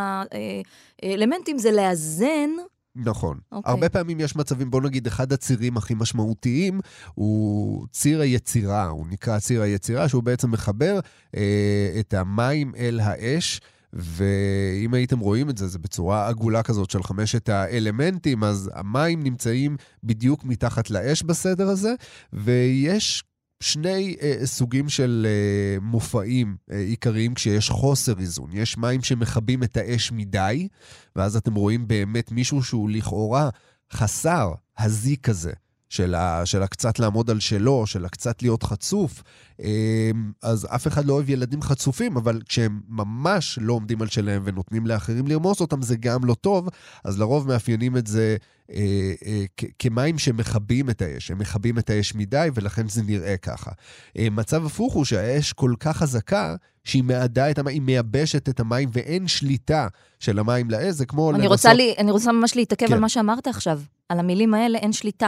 [1.04, 2.50] האלמנטים, זה לאזן
[2.96, 3.38] נכון.
[3.38, 3.56] Okay.
[3.56, 3.72] אוקיי.
[3.72, 6.80] הרבה פעמים יש מצבים, בוא נגיד, אחד הצירים הכי משמעותיים
[7.14, 11.00] הוא ציר היצירה, הוא נקרא ציר היצירה, שהוא בעצם מחבר
[11.36, 13.62] אה, את המים אל האש.
[13.96, 19.78] ואם הייתם רואים את זה, זה בצורה עגולה כזאת של חמשת האלמנטים, אז המים נמצאים
[20.04, 21.94] בדיוק מתחת לאש בסדר הזה,
[22.34, 23.24] ויש
[23.60, 28.50] שני אה, סוגים של אה, מופעים אה, עיקריים כשיש חוסר איזון.
[28.54, 30.68] יש מים שמכבים את האש מדי,
[31.16, 33.50] ואז אתם רואים באמת מישהו שהוא לכאורה
[33.94, 35.54] חסר הזיק הזה.
[35.90, 39.24] של, ה, של הקצת לעמוד על שלו, של הקצת להיות חצוף.
[39.60, 44.42] אמ, אז אף אחד לא אוהב ילדים חצופים, אבל כשהם ממש לא עומדים על שלהם
[44.46, 46.70] ונותנים לאחרים לרמוס אותם, זה גם לא טוב.
[47.04, 48.38] אז לרוב מאפיינים את זה
[48.72, 49.44] אה, אה,
[49.80, 51.32] כמים שמכבים את האש.
[51.32, 53.72] הם מכבים את האש מדי, ולכן זה נראה ככה.
[54.18, 58.60] אה, מצב הפוך הוא שהאש כל כך חזקה, שהיא מעדה את המים, היא מייבשת את
[58.60, 59.88] המים, ואין שליטה
[60.20, 61.52] של המים לאש, זה כמו אני לנסות...
[61.52, 62.94] רוצה לי, אני רוצה ממש להתעכב כן.
[62.94, 63.82] על מה שאמרת עכשיו.
[64.10, 65.28] על המילים האלה אין שליטה.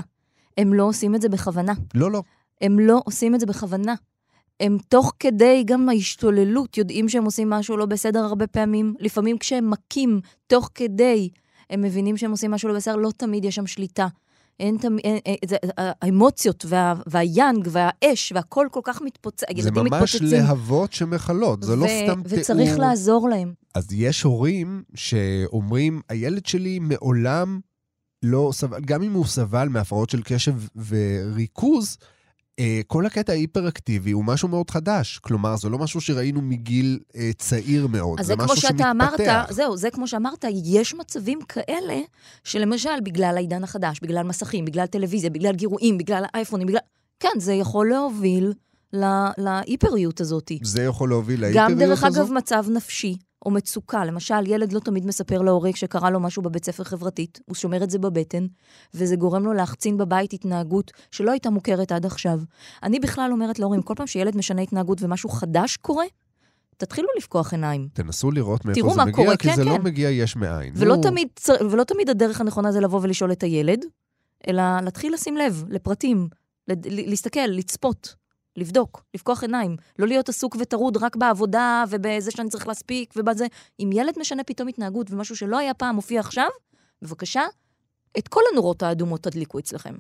[0.58, 1.74] הם לא עושים את זה בכוונה.
[1.94, 2.24] לא, לא.
[2.62, 3.96] הם לא עושים את זה בכוונה.
[4.60, 8.94] הם תוך כדי גם ההשתוללות יודעים שהם עושים משהו לא בסדר הרבה פעמים.
[9.00, 11.30] לפעמים כשהם מכים תוך כדי,
[11.70, 14.08] הם מבינים שהם עושים משהו לא בסדר, לא תמיד יש שם שליטה.
[14.60, 15.04] אין תמיד,
[15.78, 20.28] האמוציות וה, והיאנג והאש והכל כל כך מתפוצץ, ילדים מתפוצצים.
[20.28, 22.42] זה ממש להבות שמכלות, זה לא סתם תיאור.
[22.42, 23.54] וצריך לעזור להם.
[23.76, 27.60] אז יש הורים שאומרים, הילד שלי מעולם
[28.24, 30.54] לא סבל, גם אם הוא סבל מהפרעות של קשב
[30.88, 31.98] וריכוז,
[32.60, 35.18] אה, כל הקטע ההיפראקטיבי הוא משהו מאוד חדש.
[35.18, 38.70] כלומר, זה לא משהו שראינו מגיל אה, צעיר מאוד, זה, זה משהו שמתפתח.
[38.70, 42.00] אז זה כמו שאתה אמרת, זהו, זה כמו שאמרת, יש מצבים כאלה,
[42.44, 46.80] שלמשל, בגלל העידן החדש, בגלל מסכים, בגלל טלוויזיה, בגלל גירויים, בגלל האייפונים, בגלל...
[47.20, 48.54] כן, זה יכול להוביל
[49.38, 50.52] להיפריות הזאת.
[50.62, 51.80] זה יכול להוביל להיפריות הזאת?
[51.80, 53.18] גם, דרך אגב, מצב נפשי.
[53.48, 54.06] או מצוקה.
[54.06, 57.90] למשל, ילד לא תמיד מספר להורה שקרה לו משהו בבית ספר חברתית, הוא שומר את
[57.90, 58.48] זה בבטן,
[58.94, 62.40] וזה גורם לו להחצין בבית התנהגות שלא הייתה מוכרת עד עכשיו.
[62.84, 66.06] אני בכלל אומרת להורים, כל פעם שילד משנה התנהגות ומשהו חדש קורה,
[66.78, 67.88] תתחילו לפקוח עיניים.
[67.94, 69.38] תנסו לראות מאיפה זה מגיע, קורה.
[69.38, 69.78] כי כן, זה לא כן.
[69.78, 70.74] לא מגיע יש מאין.
[70.76, 71.04] ולא, הוא...
[71.04, 71.28] תמיד,
[71.72, 73.86] ולא תמיד הדרך הנכונה זה לבוא ולשאול את הילד,
[74.48, 76.28] אלא להתחיל לשים לב לפרטים,
[76.86, 78.16] להסתכל, לצפות.
[78.58, 83.46] לבדוק, לפקוח עיניים, לא להיות עסוק וטרוד רק בעבודה ובזה שאני צריך להספיק ובזה.
[83.80, 86.50] אם ילד משנה פתאום התנהגות ומשהו שלא היה פעם מופיע עכשיו,
[87.02, 87.44] בבקשה,
[88.18, 89.96] את כל הנורות האדומות תדליקו אצלכם.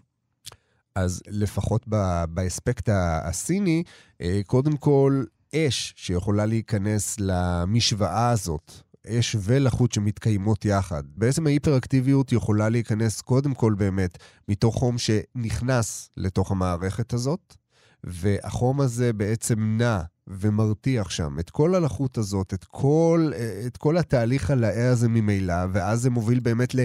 [0.95, 1.85] אז לפחות
[2.29, 2.89] באספקט
[3.23, 3.83] הסיני,
[4.21, 5.23] אה, קודם כל,
[5.55, 8.71] אש שיכולה להיכנס למשוואה הזאת,
[9.07, 11.03] אש ולחות שמתקיימות יחד.
[11.15, 17.55] בעצם ההיפראקטיביות יכולה להיכנס קודם כל באמת מתוך חום שנכנס לתוך המערכת הזאת,
[18.03, 23.31] והחום הזה בעצם נע ומרתיח שם את כל הלחות הזאת, את כל,
[23.67, 26.75] את כל התהליך הלאה הזה ממילא, ואז זה מוביל באמת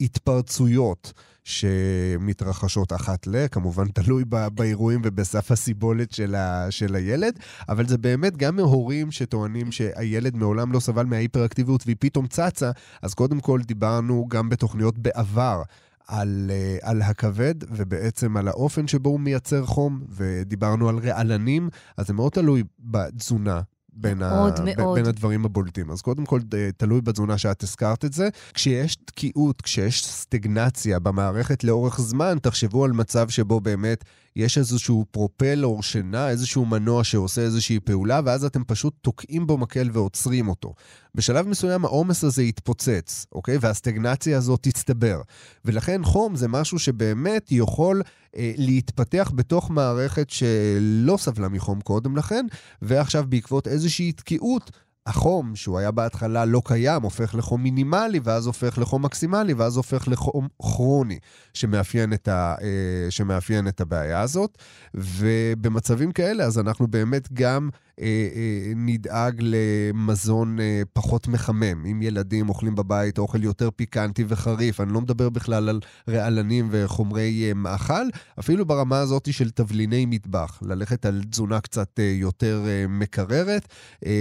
[0.00, 1.12] להתפרצויות.
[1.44, 8.36] שמתרחשות אחת ל, כמובן תלוי באירועים ובסף הסיבולת של, ה, של הילד, אבל זה באמת
[8.36, 12.70] גם מהורים שטוענים שהילד מעולם לא סבל מההיפראקטיביות והיא פתאום צצה,
[13.02, 15.62] אז קודם כל דיברנו גם בתוכניות בעבר.
[16.10, 22.06] על, אה, על הכבד ובעצם על האופן שבו הוא מייצר חום, ודיברנו על רעלנים, אז
[22.06, 23.60] זה מאוד תלוי בתזונה,
[23.92, 24.64] בין, מאוד, ה...
[24.76, 24.98] מאוד.
[24.98, 25.90] בין הדברים הבולטים.
[25.90, 26.40] אז קודם כל,
[26.76, 28.28] תלוי בתזונה שאת הזכרת את זה.
[28.54, 34.04] כשיש תקיעות, כשיש סטגנציה במערכת לאורך זמן, תחשבו על מצב שבו באמת
[34.36, 39.90] יש איזשהו פרופלור שנע, איזשהו מנוע שעושה איזושהי פעולה, ואז אתם פשוט תוקעים בו מקל
[39.92, 40.74] ועוצרים אותו.
[41.14, 43.58] בשלב מסוים העומס הזה יתפוצץ, אוקיי?
[43.60, 45.20] והסטגנציה הזאת תצטבר.
[45.64, 52.46] ולכן חום זה משהו שבאמת יכול אה, להתפתח בתוך מערכת שלא סבלה מחום קודם לכן,
[52.82, 54.70] ועכשיו בעקבות איזושהי תקיעות,
[55.06, 60.08] החום, שהוא היה בהתחלה לא קיים, הופך לחום מינימלי, ואז הופך לחום מקסימלי, ואז הופך
[60.08, 61.18] לחום כרוני,
[61.54, 64.58] שמאפיין את, ה, אה, שמאפיין את הבעיה הזאת.
[64.94, 67.68] ובמצבים כאלה, אז אנחנו באמת גם...
[68.00, 71.86] אה, אה, נדאג למזון אה, פחות מחמם.
[71.86, 77.52] אם ילדים אוכלים בבית אוכל יותר פיקנטי וחריף, אני לא מדבר בכלל על רעלנים וחומרי
[77.54, 83.68] מאכל, אפילו ברמה הזאת של תבליני מטבח, ללכת על תזונה קצת יותר מקררת.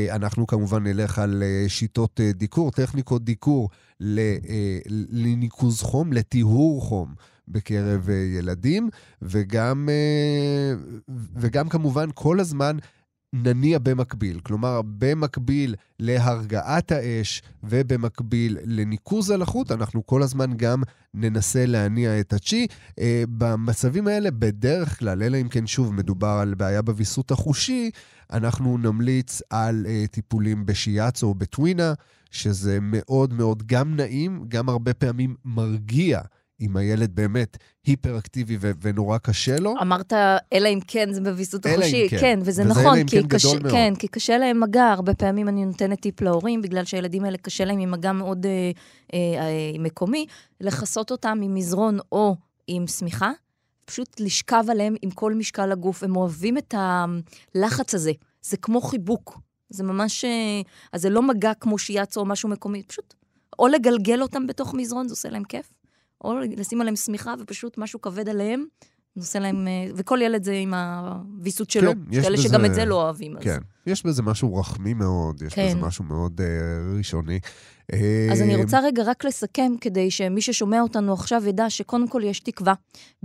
[0.10, 3.70] אנחנו כמובן נלך על שיטות דיקור, טכניקות דיקור
[5.10, 7.14] לניקוז חום, לטיהור חום.
[7.52, 8.90] בקרב ילדים,
[9.22, 9.90] וגם,
[11.36, 12.78] וגם כמובן כל הזמן
[13.34, 14.40] נניע במקביל.
[14.40, 22.68] כלומר, במקביל להרגעת האש ובמקביל לניקוז הלחות, אנחנו כל הזמן גם ננסה להניע את הצ'י.
[23.00, 27.92] אה, במצבים האלה, בדרך כלל, אלא אם כן שוב מדובר על בעיה בוויסות החושי,
[28.34, 31.94] אנחנו נמליץ על אה, טיפולים בשיאצו או בטווינה,
[32.32, 36.22] שזה מאוד מאוד גם נעים, גם הרבה פעמים מרגיע.
[36.62, 39.76] אם הילד באמת היפראקטיבי ו- ונורא קשה לו.
[39.82, 40.14] אמרת,
[40.54, 42.08] אלא אם כן זה בוויסות החושי.
[42.10, 42.18] כן.
[42.20, 42.98] כן, וזה וזה נכון.
[42.98, 43.48] אם כן קשה.
[43.72, 44.86] כן, כי קשה להם מגע.
[44.86, 48.52] הרבה פעמים אני נותנת טיפ להורים, בגלל שהילדים האלה קשה להם עם מגע מאוד אה,
[49.14, 50.26] אה, אה, מקומי,
[50.62, 52.36] לכסות אותם עם מזרון או
[52.68, 53.32] עם שמיכה,
[53.86, 56.04] פשוט לשכב עליהם עם כל משקל הגוף.
[56.04, 58.12] הם אוהבים את הלחץ הזה.
[58.42, 59.40] זה כמו חיבוק.
[59.70, 60.26] זה ממש...
[60.26, 60.62] אה,
[60.94, 63.14] אז זה לא מגע כמו שיאצו או משהו מקומי, פשוט
[63.60, 65.70] או לגלגל אותם בתוך מזרון, זה עושה להם כיף.
[66.24, 68.66] או לשים עליהם שמיכה ופשוט משהו כבד עליהם,
[69.16, 71.92] נושא להם, אה, וכל ילד זה עם הוויסות שלו.
[71.92, 72.48] כן, יש כאלה בזה...
[72.48, 73.36] שגם את זה לא אוהבים.
[73.42, 73.60] כן, אז.
[73.86, 75.68] יש בזה משהו רחמי מאוד, יש כן.
[75.68, 77.40] בזה משהו מאוד uh, ראשוני.
[78.32, 82.40] אז אני רוצה רגע רק לסכם, כדי שמי ששומע אותנו עכשיו ידע שקודם כל יש
[82.40, 82.74] תקווה.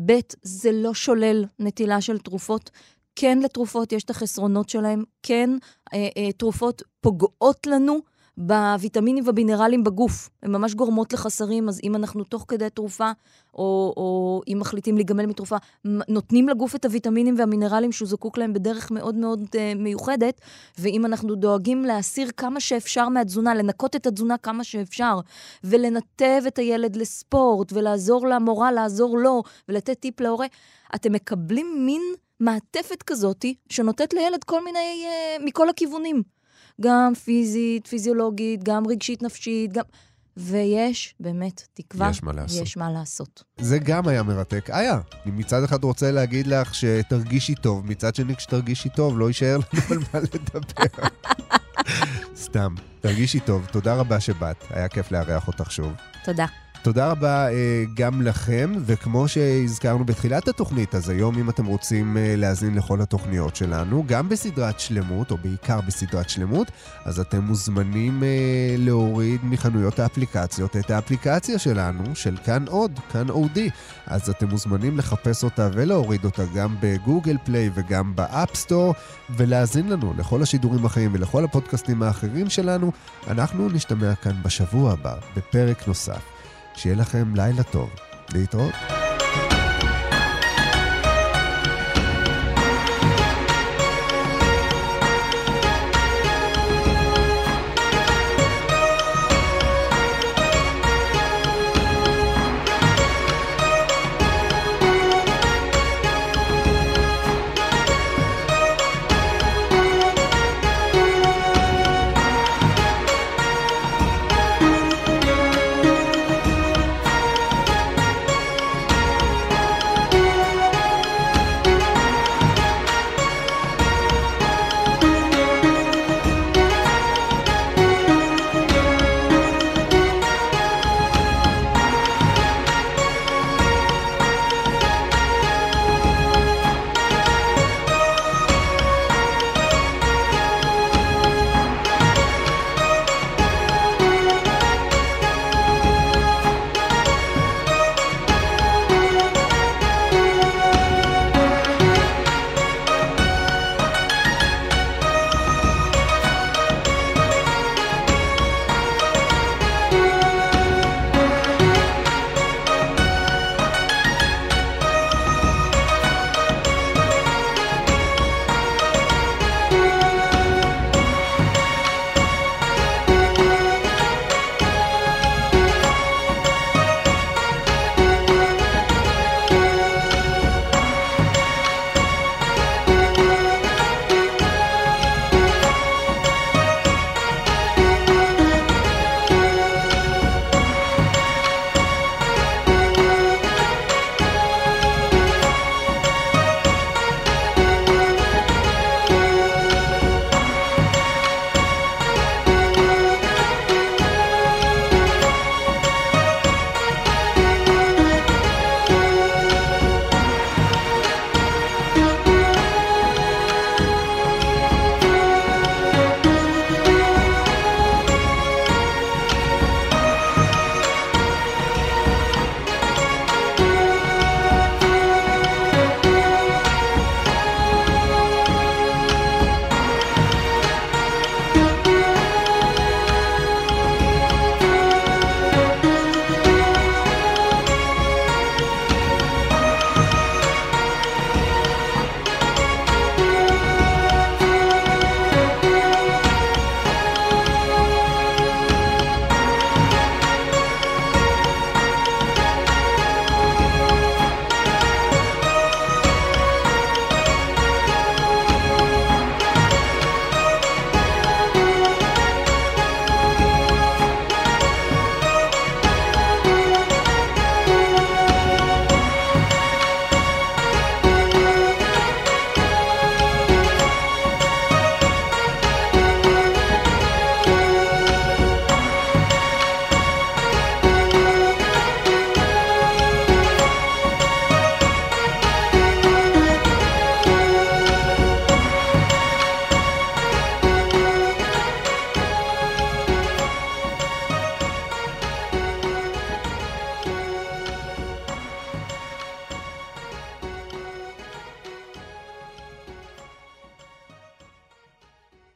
[0.07, 2.71] ב', זה לא שולל נטילה של תרופות.
[3.17, 5.51] כן לתרופות יש את החסרונות שלהם, כן
[5.95, 7.99] אה, אה, תרופות פוגעות לנו,
[8.37, 10.31] בוויטמינים ובמינרלים בגוף.
[10.43, 13.11] הן ממש גורמות לחסרים, אז אם אנחנו תוך כדי תרופה,
[13.55, 18.91] או, או אם מחליטים להיגמל מתרופה, נותנים לגוף את הוויטמינים והמינרלים שהוא זקוק להם בדרך
[18.91, 20.41] מאוד מאוד uh, מיוחדת,
[20.79, 25.21] ואם אנחנו דואגים להסיר כמה שאפשר מהתזונה, לנקות את התזונה כמה שאפשר,
[25.65, 30.47] ולנתב את הילד לספורט, ולעזור למורה, לעזור לו, ולתת טיפ להורה,
[30.95, 32.03] אתם מקבלים מין
[32.41, 36.35] מעטפת כזאתי, שנותנת לילד כל מיני, uh, מכל הכיוונים.
[36.81, 39.83] גם פיזית, פיזיולוגית, גם רגשית נפשית, גם...
[40.37, 42.63] ויש באמת תקווה, יש מה לעשות.
[42.63, 43.43] יש מה לעשות.
[43.59, 44.71] זה גם היה מרתק.
[44.71, 49.57] איה, אני מצד אחד רוצה להגיד לך שתרגישי טוב, מצד שני כשתרגישי טוב לא יישאר
[49.57, 51.09] לנו על מה לדבר.
[52.45, 55.93] סתם, תרגישי טוב, תודה רבה שבאת, היה כיף לארח אותך שוב.
[56.25, 56.47] תודה.
[56.85, 62.35] תודה רבה אה, גם לכם, וכמו שהזכרנו בתחילת התוכנית, אז היום אם אתם רוצים אה,
[62.37, 66.71] להאזין לכל התוכניות שלנו, גם בסדרת שלמות, או בעיקר בסדרת שלמות,
[67.05, 68.29] אז אתם מוזמנים אה,
[68.79, 73.71] להוריד מחנויות האפליקציות את האפליקציה שלנו, של כאן עוד, כאן אודי.
[74.07, 78.95] אז אתם מוזמנים לחפש אותה ולהוריד אותה גם ב Google Play וגם ב App Store,
[79.31, 82.93] ולהאזין לנו לכל השידורים האחרים ולכל הפודקאסטים האחרים שלנו.
[83.29, 86.34] אנחנו נשתמע כאן בשבוע הבא, בפרק נוסף.
[86.77, 87.91] שיהיה לכם לילה טוב.
[88.35, 89.04] להתראות.